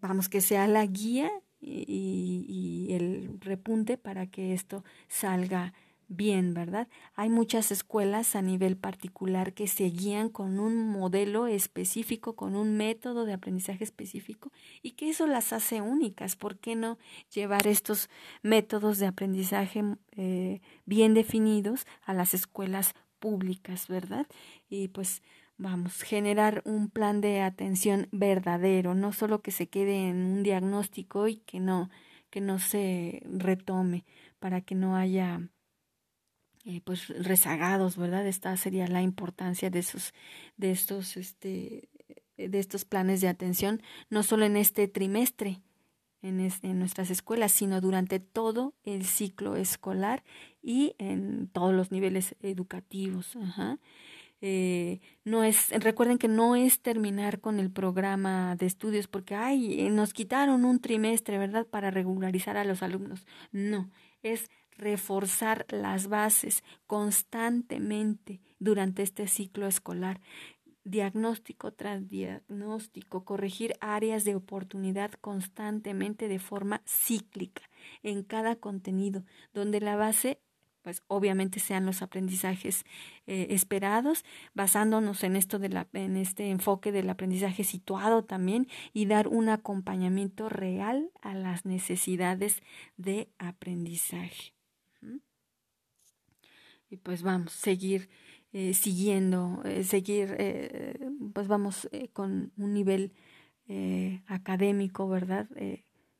vamos, 0.00 0.28
que 0.28 0.40
sea 0.40 0.66
la 0.68 0.86
guía 0.86 1.30
y, 1.62 2.44
y 2.48 2.92
el 2.94 3.38
repunte 3.40 3.96
para 3.96 4.26
que 4.26 4.52
esto 4.52 4.84
salga 5.08 5.72
bien, 6.08 6.54
¿verdad? 6.54 6.88
Hay 7.14 7.28
muchas 7.28 7.72
escuelas 7.72 8.36
a 8.36 8.42
nivel 8.42 8.76
particular 8.76 9.54
que 9.54 9.66
se 9.66 9.84
guían 9.84 10.28
con 10.28 10.60
un 10.60 10.88
modelo 10.90 11.46
específico, 11.46 12.36
con 12.36 12.54
un 12.54 12.76
método 12.76 13.24
de 13.24 13.32
aprendizaje 13.32 13.84
específico 13.84 14.52
y 14.82 14.92
que 14.92 15.10
eso 15.10 15.26
las 15.26 15.52
hace 15.52 15.80
únicas. 15.80 16.36
¿Por 16.36 16.58
qué 16.58 16.76
no 16.76 16.98
llevar 17.34 17.66
estos 17.66 18.10
métodos 18.42 18.98
de 18.98 19.06
aprendizaje 19.06 19.82
eh, 20.16 20.60
bien 20.84 21.14
definidos 21.14 21.86
a 22.02 22.14
las 22.14 22.34
escuelas 22.34 22.94
públicas, 23.18 23.88
¿verdad? 23.88 24.26
Y 24.68 24.88
pues 24.88 25.22
vamos, 25.62 26.02
generar 26.02 26.60
un 26.64 26.90
plan 26.90 27.20
de 27.20 27.40
atención 27.40 28.08
verdadero, 28.10 28.94
no 28.94 29.12
solo 29.12 29.42
que 29.42 29.52
se 29.52 29.68
quede 29.68 30.08
en 30.08 30.16
un 30.16 30.42
diagnóstico 30.42 31.28
y 31.28 31.36
que 31.36 31.60
no, 31.60 31.88
que 32.30 32.40
no 32.40 32.58
se 32.58 33.22
retome 33.24 34.04
para 34.40 34.60
que 34.60 34.74
no 34.74 34.96
haya 34.96 35.40
eh, 36.64 36.80
pues 36.84 37.08
rezagados, 37.24 37.96
¿verdad? 37.96 38.26
Esta 38.26 38.56
sería 38.56 38.88
la 38.88 39.02
importancia 39.02 39.70
de 39.70 39.78
esos, 39.78 40.12
de 40.56 40.72
estos, 40.72 41.16
este, 41.16 41.88
de 42.36 42.58
estos 42.58 42.84
planes 42.84 43.20
de 43.20 43.28
atención, 43.28 43.82
no 44.10 44.24
solo 44.24 44.44
en 44.44 44.56
este 44.56 44.88
trimestre, 44.88 45.62
en, 46.22 46.40
en, 46.40 46.78
nuestras 46.78 47.10
escuelas, 47.10 47.52
sino 47.52 47.80
durante 47.80 48.20
todo 48.20 48.74
el 48.84 49.04
ciclo 49.04 49.56
escolar 49.56 50.22
y 50.62 50.94
en 50.98 51.48
todos 51.48 51.72
los 51.74 51.90
niveles 51.90 52.36
educativos. 52.40 53.34
Ajá. 53.36 53.78
Eh, 54.44 55.00
no 55.24 55.44
es, 55.44 55.70
recuerden 55.70 56.18
que 56.18 56.26
no 56.26 56.56
es 56.56 56.80
terminar 56.80 57.40
con 57.40 57.60
el 57.60 57.70
programa 57.70 58.56
de 58.56 58.66
estudios 58.66 59.06
porque, 59.06 59.36
ay, 59.36 59.88
nos 59.90 60.12
quitaron 60.12 60.64
un 60.64 60.80
trimestre, 60.80 61.38
¿verdad?, 61.38 61.64
para 61.64 61.92
regularizar 61.92 62.56
a 62.56 62.64
los 62.64 62.82
alumnos. 62.82 63.24
No, 63.52 63.88
es 64.22 64.50
reforzar 64.76 65.64
las 65.70 66.08
bases 66.08 66.64
constantemente 66.88 68.40
durante 68.58 69.04
este 69.04 69.28
ciclo 69.28 69.68
escolar. 69.68 70.20
Diagnóstico 70.82 71.72
tras 71.72 72.08
diagnóstico, 72.08 73.24
corregir 73.24 73.74
áreas 73.80 74.24
de 74.24 74.34
oportunidad 74.34 75.12
constantemente 75.12 76.26
de 76.26 76.40
forma 76.40 76.82
cíclica 76.84 77.62
en 78.02 78.24
cada 78.24 78.56
contenido, 78.56 79.22
donde 79.54 79.80
la 79.80 79.94
base 79.94 80.40
pues 80.82 81.02
obviamente 81.06 81.60
sean 81.60 81.86
los 81.86 82.02
aprendizajes 82.02 82.84
eh, 83.26 83.46
esperados, 83.50 84.24
basándonos 84.54 85.22
en 85.24 85.36
esto 85.36 85.58
de 85.58 85.68
la, 85.68 85.88
en 85.92 86.16
este 86.16 86.50
enfoque 86.50 86.92
del 86.92 87.08
aprendizaje 87.08 87.64
situado 87.64 88.24
también 88.24 88.68
y 88.92 89.06
dar 89.06 89.28
un 89.28 89.48
acompañamiento 89.48 90.48
real 90.48 91.10
a 91.22 91.34
las 91.34 91.64
necesidades 91.64 92.62
de 92.96 93.30
aprendizaje 93.38 94.54
y 96.90 96.98
pues 96.98 97.22
vamos, 97.22 97.52
seguir 97.52 98.10
eh, 98.52 98.74
siguiendo, 98.74 99.62
eh, 99.64 99.82
seguir, 99.82 100.36
pues 101.32 101.48
vamos 101.48 101.88
con 102.12 102.52
un 102.58 102.74
nivel 102.74 103.14
académico, 104.26 105.08
¿verdad? 105.08 105.48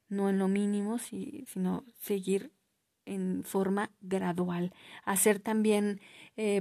no 0.09 0.31
en 0.31 0.39
lo 0.39 0.49
mínimo, 0.49 0.99
sino 0.99 1.85
seguir 2.01 2.53
en 3.07 3.45
forma 3.45 3.91
gradual. 4.01 4.73
Hacer 5.05 5.41
también, 5.41 6.01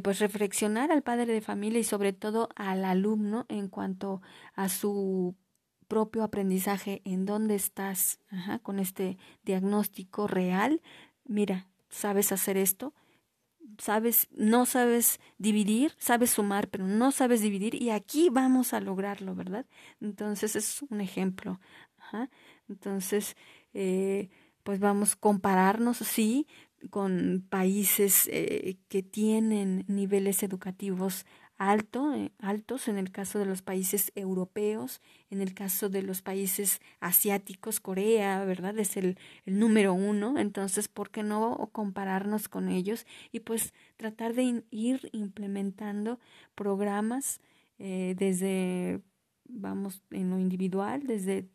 pues 0.03 0.19
reflexionar 0.19 0.91
al 0.91 1.01
padre 1.01 1.33
de 1.33 1.41
familia 1.41 1.79
y 1.79 1.83
sobre 1.83 2.13
todo 2.13 2.49
al 2.55 2.83
alumno 2.85 3.45
en 3.49 3.67
cuanto 3.67 4.21
a 4.53 4.69
su 4.69 5.35
propio 5.87 6.23
aprendizaje, 6.23 7.01
en 7.05 7.25
dónde 7.25 7.55
estás 7.55 8.19
con 8.63 8.79
este 8.79 9.17
diagnóstico 9.43 10.27
real. 10.27 10.81
Mira, 11.25 11.67
¿sabes 11.89 12.31
hacer 12.31 12.57
esto? 12.57 12.93
sabes, 13.77 14.27
no 14.31 14.65
sabes 14.65 15.19
dividir, 15.37 15.93
sabes 15.97 16.31
sumar, 16.31 16.69
pero 16.69 16.85
no 16.87 17.11
sabes 17.11 17.41
dividir 17.41 17.75
y 17.81 17.89
aquí 17.89 18.29
vamos 18.29 18.73
a 18.73 18.81
lograrlo, 18.81 19.35
¿verdad? 19.35 19.65
Entonces 19.99 20.55
es 20.55 20.81
un 20.89 21.01
ejemplo. 21.01 21.59
Entonces, 22.67 23.35
eh, 23.73 24.29
pues 24.63 24.79
vamos 24.79 25.13
a 25.13 25.19
compararnos, 25.19 25.97
sí, 25.97 26.47
con 26.89 27.45
países 27.49 28.27
eh, 28.31 28.77
que 28.89 29.03
tienen 29.03 29.85
niveles 29.87 30.43
educativos 30.43 31.25
alto, 31.61 32.11
eh, 32.15 32.31
altos 32.39 32.87
en 32.87 32.97
el 32.97 33.11
caso 33.11 33.37
de 33.37 33.45
los 33.45 33.61
países 33.61 34.11
europeos, 34.15 34.99
en 35.29 35.41
el 35.41 35.53
caso 35.53 35.89
de 35.89 36.01
los 36.01 36.23
países 36.23 36.81
asiáticos, 36.99 37.79
Corea, 37.79 38.43
¿verdad? 38.45 38.79
Es 38.79 38.97
el, 38.97 39.19
el 39.45 39.59
número 39.59 39.93
uno, 39.93 40.39
entonces, 40.39 40.87
¿por 40.87 41.11
qué 41.11 41.21
no 41.21 41.69
compararnos 41.71 42.49
con 42.49 42.67
ellos 42.67 43.05
y 43.31 43.41
pues 43.41 43.73
tratar 43.97 44.33
de 44.33 44.63
ir 44.71 45.09
implementando 45.11 46.19
programas 46.55 47.41
eh, 47.77 48.15
desde, 48.17 49.01
vamos, 49.45 50.01
en 50.09 50.31
lo 50.31 50.39
individual, 50.39 51.05
desde 51.05 51.47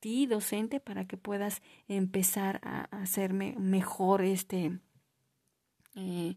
ti, 0.00 0.26
docente, 0.26 0.80
para 0.80 1.06
que 1.06 1.16
puedas 1.16 1.62
empezar 1.88 2.60
a 2.64 2.82
hacerme 2.90 3.54
mejor 3.58 4.22
este... 4.22 4.78
Eh, 5.94 6.36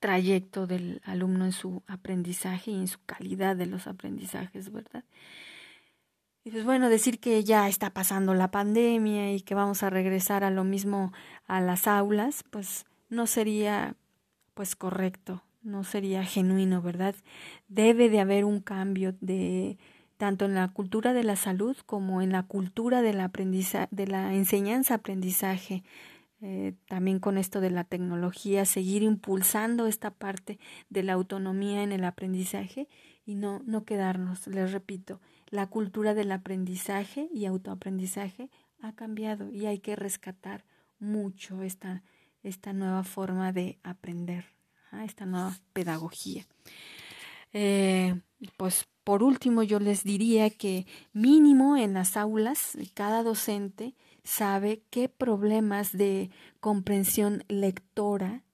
trayecto 0.00 0.66
del 0.66 1.00
alumno 1.04 1.44
en 1.44 1.52
su 1.52 1.82
aprendizaje 1.86 2.70
y 2.70 2.74
en 2.74 2.88
su 2.88 2.98
calidad 3.04 3.56
de 3.56 3.66
los 3.66 3.86
aprendizajes, 3.86 4.70
¿verdad? 4.70 5.04
Y 6.44 6.50
pues 6.50 6.64
bueno, 6.64 6.88
decir 6.88 7.18
que 7.20 7.44
ya 7.44 7.68
está 7.68 7.90
pasando 7.90 8.32
la 8.34 8.50
pandemia 8.50 9.34
y 9.34 9.40
que 9.40 9.54
vamos 9.54 9.82
a 9.82 9.90
regresar 9.90 10.44
a 10.44 10.50
lo 10.50 10.64
mismo 10.64 11.12
a 11.46 11.60
las 11.60 11.86
aulas, 11.86 12.44
pues 12.50 12.86
no 13.10 13.26
sería 13.26 13.96
pues 14.54 14.74
correcto, 14.74 15.42
no 15.62 15.84
sería 15.84 16.24
genuino, 16.24 16.80
¿verdad? 16.80 17.14
Debe 17.68 18.08
de 18.08 18.20
haber 18.20 18.44
un 18.44 18.60
cambio 18.60 19.14
de 19.20 19.78
tanto 20.18 20.44
en 20.44 20.54
la 20.54 20.68
cultura 20.68 21.14
de 21.14 21.24
la 21.24 21.36
salud 21.36 21.76
como 21.86 22.20
en 22.20 22.32
la 22.32 22.42
cultura 22.42 23.00
de 23.00 23.14
la 23.14 23.30
de 23.90 24.06
la 24.06 24.34
enseñanza 24.34 24.94
aprendizaje 24.94 25.82
eh, 26.40 26.74
también 26.86 27.18
con 27.18 27.36
esto 27.36 27.60
de 27.60 27.70
la 27.70 27.82
tecnología, 27.82 28.64
seguir 28.64 29.02
impulsando 29.02 29.88
esta 29.88 30.12
parte 30.12 30.60
de 30.88 31.02
la 31.02 31.14
autonomía 31.14 31.82
en 31.82 31.90
el 31.90 32.04
aprendizaje 32.04 32.88
y 33.26 33.34
no, 33.34 33.60
no 33.66 33.84
quedarnos, 33.84 34.46
les 34.46 34.70
repito, 34.70 35.20
la 35.50 35.66
cultura 35.66 36.14
del 36.14 36.30
aprendizaje 36.30 37.28
y 37.32 37.46
autoaprendizaje 37.46 38.50
ha 38.80 38.92
cambiado 38.94 39.50
y 39.50 39.66
hay 39.66 39.80
que 39.80 39.96
rescatar 39.96 40.64
mucho 41.00 41.62
esta, 41.62 42.04
esta 42.44 42.72
nueva 42.72 43.02
forma 43.02 43.52
de 43.52 43.80
aprender, 43.82 44.44
esta 45.04 45.26
nueva 45.26 45.56
pedagogía. 45.72 46.46
Eh, 47.52 48.20
pues 48.56 48.86
por 49.04 49.22
último 49.22 49.62
yo 49.62 49.80
les 49.80 50.04
diría 50.04 50.50
que 50.50 50.86
mínimo 51.12 51.76
en 51.76 51.94
las 51.94 52.16
aulas 52.16 52.76
cada 52.94 53.22
docente 53.22 53.94
sabe 54.22 54.82
qué 54.90 55.08
problemas 55.08 55.96
de 55.96 56.30
comprensión 56.60 57.44
lectora, 57.48 58.44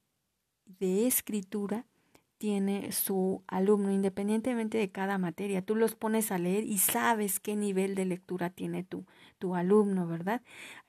de 0.67 1.07
escritura, 1.07 1.87
tiene 2.39 2.93
su 2.93 3.43
alumno, 3.47 3.91
independientemente 3.91 4.79
de 4.79 4.91
cada 4.91 5.19
materia. 5.19 5.63
Tú 5.63 5.77
los 5.77 5.95
pones 5.95 6.31
a 6.31 6.39
leer 6.39 6.65
y 6.65 6.79
sabes 6.79 7.41
qué 7.41 7.57
nivel 7.57 7.95
de 7.95 8.05
lectura 8.05 8.51
tiene 8.51 8.85
tu, 8.85 9.07
tu 9.39 9.55
alumno, 9.55 10.07
¿verdad? 10.07 10.43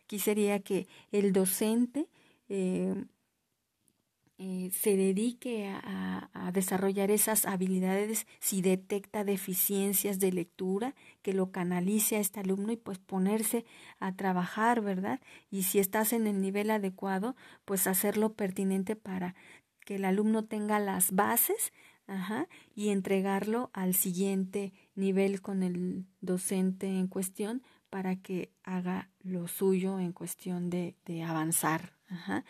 Aquí 0.04 0.20
sería 0.20 0.60
que 0.60 0.88
el 1.12 1.34
docente 1.34 2.10
eh, 2.50 3.06
eh, 4.38 4.69
se 4.74 4.98
dedique 4.98 5.69
a, 5.69 6.30
a, 6.34 6.52
desarrollar 6.52 7.10
esas 7.10 7.45
habilidades 7.45 8.28
si 8.39 8.62
detecta 8.62 9.24
deficiencias 9.24 10.19
de 10.19 10.34
lectura, 10.34 10.93
que 11.21 11.34
lo 11.34 11.52
canalice 11.52 12.17
a 12.17 12.19
este 12.19 12.41
alumno 12.41 12.74
y 12.74 12.78
pues 12.78 13.00
ponerse 13.00 13.65
a 14.00 14.13
trabajar, 14.15 14.82
¿verdad? 14.82 15.21
Y 15.50 15.63
si 15.63 15.80
estás 15.80 16.12
en 16.12 16.28
el 16.28 16.41
nivel 16.41 16.69
adecuado, 16.69 17.36
pues 17.63 17.88
hacerlo 17.88 18.34
pertinente 18.34 18.98
para 18.98 19.36
que 19.86 19.95
el 19.95 20.06
alumno 20.06 20.43
tenga 20.43 20.80
las 20.80 21.12
bases 21.12 21.71
ajá, 22.08 22.48
y 22.76 22.89
entregarlo 22.89 23.69
al 23.74 23.93
siguiente 23.95 24.74
nivel 24.95 25.41
con 25.41 25.63
el 25.63 26.06
docente 26.21 26.88
en 26.88 27.08
cuestión 27.08 27.63
para 27.89 28.17
que 28.17 28.52
haga 28.63 29.10
lo 29.24 29.48
suyo 29.48 30.00
en 30.00 30.12
cuestión 30.12 30.69
de, 30.69 30.98
de 31.06 31.24
avanzar. 31.24 31.93
Ajá. 32.10 32.43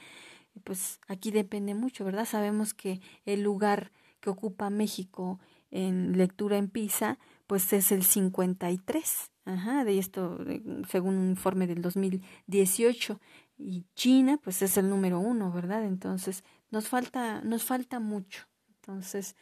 Pues 0.64 1.00
aquí 1.08 1.32
depende 1.32 1.74
mucho, 1.74 2.06
¿verdad? 2.06 2.26
Sabemos 2.26 2.74
que 2.74 3.02
el 3.26 3.42
lugar 3.44 3.92
que 4.20 4.30
ocupa 4.30 4.70
México 4.70 5.40
en 5.72 6.18
lectura 6.18 6.58
en 6.58 6.70
PISA, 6.70 7.20
pues 7.48 7.72
es 7.74 7.92
el 7.92 8.04
53. 8.04 9.32
Ajá, 9.46 9.84
de 9.84 10.00
esto, 10.00 10.40
según 10.90 11.16
un 11.16 11.30
informe 11.30 11.68
del 11.68 11.82
2018. 11.82 13.20
Y 13.58 13.86
China, 13.96 14.40
pues 14.44 14.62
es 14.62 14.78
el 14.78 14.90
número 14.90 15.20
uno, 15.20 15.52
¿verdad? 15.52 15.86
Entonces, 15.86 16.44
nos 16.72 16.88
falta, 16.88 17.42
nos 17.42 17.64
falta 17.64 18.00
mucho. 18.00 18.48
Entonces, 18.80 19.36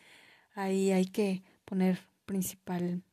ahí 0.56 0.92
hay 0.92 1.06
que 1.06 1.44
poner 1.66 2.00
principal 2.26 3.04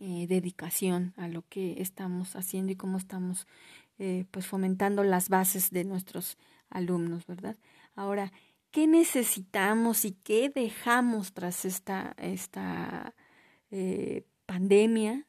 eh, 0.00 0.26
dedicación 0.26 1.12
a 1.16 1.28
lo 1.28 1.42
que 1.48 1.80
estamos 1.82 2.34
haciendo 2.36 2.72
y 2.72 2.76
cómo 2.76 2.96
estamos 2.96 3.46
eh, 3.98 4.24
pues 4.30 4.46
fomentando 4.46 5.04
las 5.04 5.28
bases 5.28 5.70
de 5.70 5.84
nuestros 5.84 6.38
alumnos, 6.72 7.26
¿verdad? 7.26 7.56
Ahora, 7.94 8.32
¿qué 8.70 8.86
necesitamos 8.86 10.04
y 10.04 10.12
qué 10.12 10.48
dejamos 10.48 11.32
tras 11.32 11.64
esta, 11.64 12.14
esta 12.18 13.14
eh, 13.70 14.26
pandemia? 14.46 15.26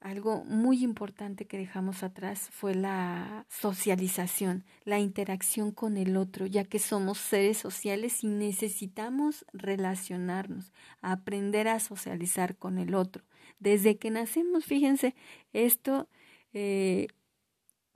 Algo 0.00 0.44
muy 0.44 0.82
importante 0.82 1.46
que 1.46 1.58
dejamos 1.58 2.02
atrás 2.02 2.48
fue 2.50 2.74
la 2.74 3.46
socialización, 3.48 4.64
la 4.84 4.98
interacción 4.98 5.70
con 5.70 5.96
el 5.96 6.16
otro, 6.16 6.46
ya 6.46 6.64
que 6.64 6.80
somos 6.80 7.18
seres 7.18 7.58
sociales 7.58 8.24
y 8.24 8.26
necesitamos 8.26 9.46
relacionarnos, 9.52 10.72
aprender 11.02 11.68
a 11.68 11.78
socializar 11.78 12.56
con 12.56 12.78
el 12.78 12.96
otro. 12.96 13.22
Desde 13.60 13.96
que 13.96 14.10
nacemos, 14.10 14.64
fíjense, 14.64 15.14
esto 15.52 16.08
eh, 16.52 17.06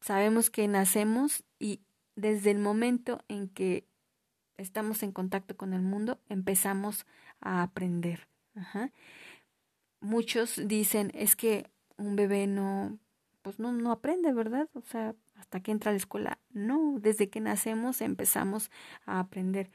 sabemos 0.01 0.49
que 0.49 0.69
nacemos 0.69 1.45
y 1.59 1.81
desde 2.17 2.51
el 2.51 2.59
momento 2.59 3.23
en 3.29 3.49
que 3.49 3.87
estamos 4.57 5.03
en 5.03 5.13
contacto 5.13 5.57
con 5.57 5.73
el 5.73 5.83
mundo, 5.83 6.19
empezamos 6.29 7.07
a 7.41 7.63
aprender. 7.63 8.27
Muchos 10.01 10.61
dicen, 10.67 11.13
es 11.15 11.37
que 11.37 11.71
un 11.99 12.17
bebé 12.17 12.47
no, 12.47 12.99
pues 13.43 13.59
no, 13.59 13.73
no 13.73 13.93
aprende, 13.93 14.33
¿verdad? 14.33 14.69
O 14.75 14.81
sea, 14.81 15.15
hasta 15.37 15.61
que 15.61 15.71
entra 15.71 15.91
a 15.91 15.93
la 15.93 15.99
escuela. 15.99 16.39
No, 16.51 16.97
desde 16.99 17.29
que 17.29 17.41
nacemos 17.41 18.01
empezamos 18.01 18.71
a 19.05 19.21
aprender. 19.21 19.71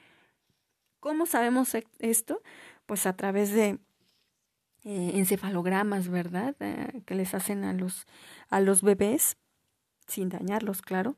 ¿Cómo 1.00 1.26
sabemos 1.26 1.74
e-, 1.76 1.88
esto? 2.00 2.42
Pues 2.86 3.06
a 3.06 3.16
través 3.16 3.52
de 3.52 3.80
eh, 4.84 5.12
encefalogramas, 5.16 6.10
¿verdad? 6.10 6.56
Eh, 6.60 7.02
que 7.06 7.16
les 7.16 7.34
hacen 7.34 7.64
a 7.64 7.74
los, 7.74 8.08
a 8.50 8.60
los 8.60 8.82
bebés, 8.82 9.38
sin 10.08 10.30
dañarlos, 10.30 10.82
claro. 10.82 11.16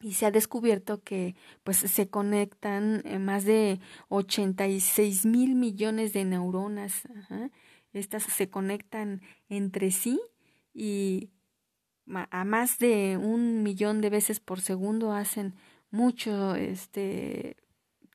Y 0.00 0.14
se 0.14 0.26
ha 0.26 0.30
descubierto 0.30 1.02
que 1.02 1.34
pues 1.62 1.76
se 1.76 2.08
conectan 2.08 3.02
eh, 3.04 3.18
más 3.18 3.44
de 3.44 3.80
86 4.08 5.26
mil 5.26 5.54
millones 5.54 6.12
de 6.12 6.24
neuronas. 6.24 7.02
Ajá 7.14 7.50
estas 7.92 8.22
se 8.24 8.48
conectan 8.48 9.20
entre 9.48 9.90
sí 9.90 10.20
y 10.72 11.30
a 12.30 12.44
más 12.44 12.78
de 12.78 13.16
un 13.16 13.62
millón 13.62 14.00
de 14.00 14.10
veces 14.10 14.40
por 14.40 14.60
segundo 14.60 15.12
hacen 15.12 15.54
mucho 15.90 16.54
este 16.54 17.56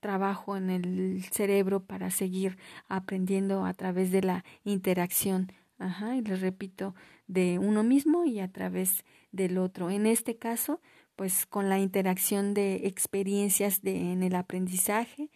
trabajo 0.02 0.56
en 0.58 0.70
el 0.70 1.24
cerebro 1.32 1.84
para 1.84 2.12
seguir 2.12 2.58
aprendiendo 2.88 3.66
a 3.66 3.74
través 3.74 4.12
de 4.12 4.22
la 4.22 4.46
interacción. 4.64 5.52
Ajá, 5.78 6.16
y 6.16 6.22
les 6.22 6.42
repito, 6.42 6.96
de 7.28 7.60
uno 7.60 7.84
mismo 7.84 8.24
y 8.26 8.40
a 8.40 8.50
través 8.50 9.04
del 9.32 9.58
otro. 9.58 9.90
En 9.90 10.06
este 10.06 10.38
caso, 10.38 10.80
pues 11.16 11.46
con 11.46 11.70
la 11.70 11.80
interacción 11.80 12.54
de 12.54 12.88
experiencias 12.88 13.82
de, 13.82 14.12
en 14.12 14.24
el 14.24 14.36
aprendizaje, 14.36 15.30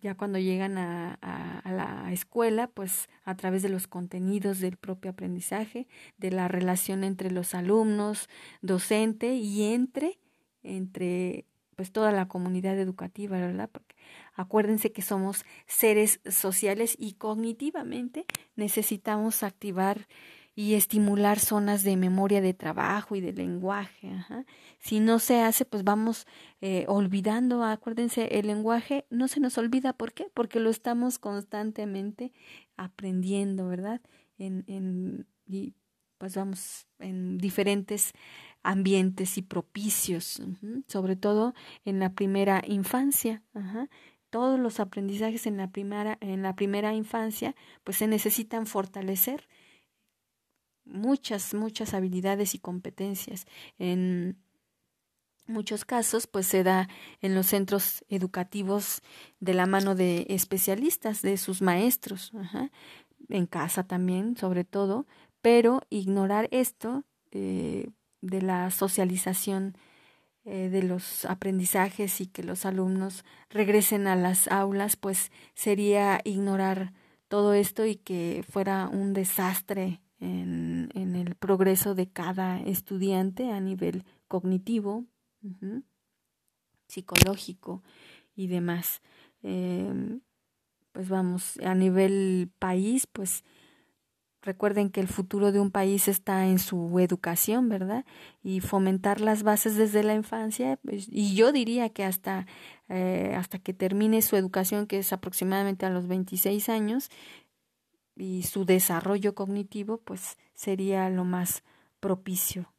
ya 0.00 0.14
cuando 0.16 0.38
llegan 0.38 0.78
a, 0.78 1.18
la 1.64 2.12
escuela, 2.12 2.68
pues 2.68 3.08
a 3.24 3.36
través 3.36 3.62
de 3.62 3.68
los 3.68 3.86
contenidos 3.86 4.60
del 4.60 4.76
propio 4.76 5.10
aprendizaje, 5.10 5.88
de 6.16 6.30
la 6.30 6.48
relación 6.48 7.04
entre 7.04 7.30
los 7.30 7.54
alumnos, 7.54 8.28
docente 8.62 9.34
y 9.34 9.74
entre, 9.74 10.18
entre 10.62 11.44
pues 11.74 11.92
toda 11.92 12.12
la 12.12 12.28
comunidad 12.28 12.78
educativa, 12.78 13.38
¿verdad? 13.38 13.68
Porque 13.70 13.96
acuérdense 14.34 14.92
que 14.92 15.02
somos 15.02 15.44
seres 15.66 16.20
sociales 16.30 16.96
y 16.98 17.14
cognitivamente 17.14 18.24
necesitamos 18.54 19.42
activar 19.42 20.06
y 20.58 20.72
estimular 20.72 21.38
zonas 21.38 21.84
de 21.84 21.98
memoria 21.98 22.40
de 22.40 22.54
trabajo 22.54 23.14
y 23.14 23.20
de 23.20 23.34
lenguaje. 23.34 24.10
Si 24.78 25.00
no 25.00 25.18
se 25.18 25.42
hace, 25.42 25.66
pues 25.66 25.84
vamos 25.84 26.26
eh, 26.62 26.86
olvidando, 26.88 27.62
acuérdense, 27.62 28.38
el 28.38 28.46
lenguaje 28.46 29.04
no 29.10 29.28
se 29.28 29.38
nos 29.38 29.58
olvida. 29.58 29.92
¿Por 29.92 30.14
qué? 30.14 30.28
Porque 30.32 30.58
lo 30.58 30.70
estamos 30.70 31.18
constantemente 31.18 32.32
aprendiendo, 32.78 33.68
¿verdad? 33.68 34.00
En, 34.38 34.64
en, 34.66 35.26
y 35.46 35.74
pues 36.16 36.34
vamos 36.36 36.86
en 37.00 37.36
diferentes 37.36 38.14
ambientes 38.62 39.36
y 39.36 39.42
propicios, 39.42 40.42
sobre 40.88 41.16
todo 41.16 41.52
en 41.84 42.00
la 42.00 42.14
primera 42.14 42.62
infancia. 42.66 43.42
Todos 44.30 44.58
los 44.58 44.80
aprendizajes 44.80 45.46
en 45.46 45.58
la 45.58 45.70
primera, 45.70 46.16
en 46.22 46.42
la 46.42 46.56
primera 46.56 46.94
infancia, 46.94 47.54
pues 47.84 47.98
se 47.98 48.08
necesitan 48.08 48.66
fortalecer 48.66 49.46
muchas, 50.86 51.54
muchas 51.54 51.94
habilidades 51.94 52.54
y 52.54 52.58
competencias. 52.58 53.46
En 53.78 54.38
muchos 55.46 55.84
casos, 55.84 56.26
pues 56.26 56.46
se 56.46 56.62
da 56.62 56.88
en 57.20 57.34
los 57.34 57.46
centros 57.46 58.04
educativos 58.08 59.02
de 59.40 59.54
la 59.54 59.66
mano 59.66 59.94
de 59.94 60.26
especialistas, 60.28 61.22
de 61.22 61.36
sus 61.36 61.62
maestros, 61.62 62.32
en 63.28 63.46
casa 63.46 63.84
también, 63.84 64.36
sobre 64.36 64.64
todo, 64.64 65.06
pero 65.42 65.82
ignorar 65.90 66.48
esto 66.50 67.04
eh, 67.30 67.88
de 68.20 68.42
la 68.42 68.70
socialización 68.70 69.76
eh, 70.44 70.68
de 70.68 70.82
los 70.82 71.24
aprendizajes 71.24 72.20
y 72.20 72.26
que 72.26 72.42
los 72.42 72.66
alumnos 72.66 73.24
regresen 73.50 74.06
a 74.06 74.14
las 74.16 74.48
aulas, 74.48 74.96
pues 74.96 75.32
sería 75.54 76.20
ignorar 76.24 76.92
todo 77.28 77.54
esto 77.54 77.84
y 77.84 77.96
que 77.96 78.44
fuera 78.48 78.88
un 78.88 79.12
desastre 79.12 80.00
en, 80.20 80.90
el 80.94 81.34
progreso 81.34 81.94
de 81.94 82.08
cada 82.08 82.60
estudiante 82.60 83.50
a 83.50 83.60
nivel 83.60 84.04
cognitivo, 84.28 85.04
psicológico 86.88 87.82
y 88.34 88.46
demás. 88.48 89.02
Eh, 89.42 90.18
pues 90.92 91.08
vamos, 91.08 91.58
a 91.58 91.74
nivel 91.74 92.50
país, 92.58 93.06
pues 93.06 93.44
recuerden 94.46 94.88
que 94.88 95.00
el 95.00 95.08
futuro 95.08 95.52
de 95.52 95.60
un 95.60 95.70
país 95.70 96.08
está 96.08 96.46
en 96.46 96.58
su 96.58 96.98
educación, 97.00 97.68
¿verdad? 97.68 98.06
Y 98.42 98.60
fomentar 98.60 99.20
las 99.20 99.42
bases 99.42 99.76
desde 99.76 100.02
la 100.02 100.14
infancia, 100.14 100.78
pues, 100.82 101.08
y 101.10 101.34
yo 101.34 101.52
diría 101.52 101.90
que 101.90 102.04
hasta, 102.04 102.46
eh, 102.88 103.34
hasta 103.36 103.58
que 103.58 103.74
termine 103.74 104.22
su 104.22 104.36
educación, 104.36 104.86
que 104.86 105.00
es 105.00 105.12
aproximadamente 105.12 105.84
a 105.84 105.90
los 105.90 106.06
26 106.06 106.70
años, 106.70 107.10
y 108.16 108.42
su 108.44 108.64
desarrollo 108.64 109.34
cognitivo 109.34 109.98
pues 109.98 110.38
sería 110.54 111.08
lo 111.10 111.24
más 111.24 111.62
propicio. 112.00 112.72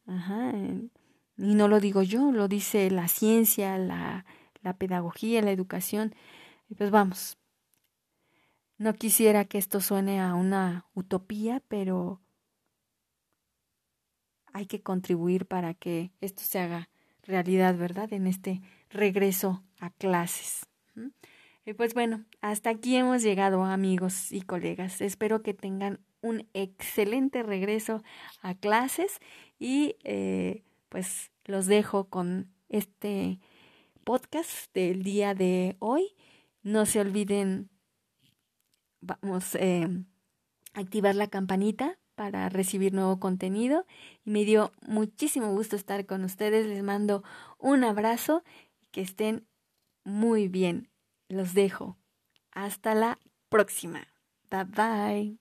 Y 1.36 1.54
no 1.54 1.68
lo 1.68 1.80
digo 1.80 2.02
yo, 2.02 2.32
lo 2.32 2.48
dice 2.48 2.90
la 2.90 3.08
ciencia, 3.08 3.78
la, 3.78 4.26
la 4.62 4.76
pedagogía, 4.76 5.40
la 5.40 5.52
educación. 5.52 6.14
Y 6.68 6.74
pues 6.74 6.90
vamos. 6.90 7.38
No 8.76 8.94
quisiera 8.94 9.44
que 9.44 9.58
esto 9.58 9.80
suene 9.80 10.20
a 10.20 10.34
una 10.34 10.86
utopía, 10.94 11.62
pero 11.68 12.20
hay 14.52 14.66
que 14.66 14.82
contribuir 14.82 15.46
para 15.46 15.74
que 15.74 16.12
esto 16.20 16.42
se 16.42 16.58
haga 16.58 16.88
realidad, 17.22 17.76
¿verdad? 17.76 18.12
En 18.12 18.26
este 18.26 18.62
regreso 18.90 19.62
a 19.78 19.90
clases. 19.90 20.66
Y 21.68 21.74
pues 21.74 21.92
bueno, 21.92 22.24
hasta 22.40 22.70
aquí 22.70 22.96
hemos 22.96 23.22
llegado 23.22 23.62
amigos 23.62 24.32
y 24.32 24.40
colegas. 24.40 25.02
Espero 25.02 25.42
que 25.42 25.52
tengan 25.52 26.00
un 26.22 26.48
excelente 26.54 27.42
regreso 27.42 28.02
a 28.40 28.54
clases 28.54 29.18
y 29.58 29.96
eh, 30.02 30.62
pues 30.88 31.30
los 31.44 31.66
dejo 31.66 32.08
con 32.08 32.50
este 32.70 33.38
podcast 34.02 34.72
del 34.72 35.02
día 35.02 35.34
de 35.34 35.76
hoy. 35.78 36.16
No 36.62 36.86
se 36.86 37.00
olviden, 37.00 37.68
vamos 39.02 39.54
eh, 39.56 39.88
activar 40.72 41.16
la 41.16 41.26
campanita 41.26 41.98
para 42.14 42.48
recibir 42.48 42.94
nuevo 42.94 43.20
contenido 43.20 43.84
y 44.24 44.30
me 44.30 44.46
dio 44.46 44.72
muchísimo 44.86 45.52
gusto 45.52 45.76
estar 45.76 46.06
con 46.06 46.24
ustedes. 46.24 46.64
Les 46.66 46.82
mando 46.82 47.22
un 47.58 47.84
abrazo 47.84 48.42
y 48.80 48.86
que 48.86 49.02
estén 49.02 49.46
muy 50.02 50.48
bien. 50.48 50.88
Los 51.28 51.54
dejo. 51.54 51.98
Hasta 52.52 52.94
la 52.94 53.18
próxima. 53.48 54.08
Bye 54.50 54.64
bye. 54.64 55.38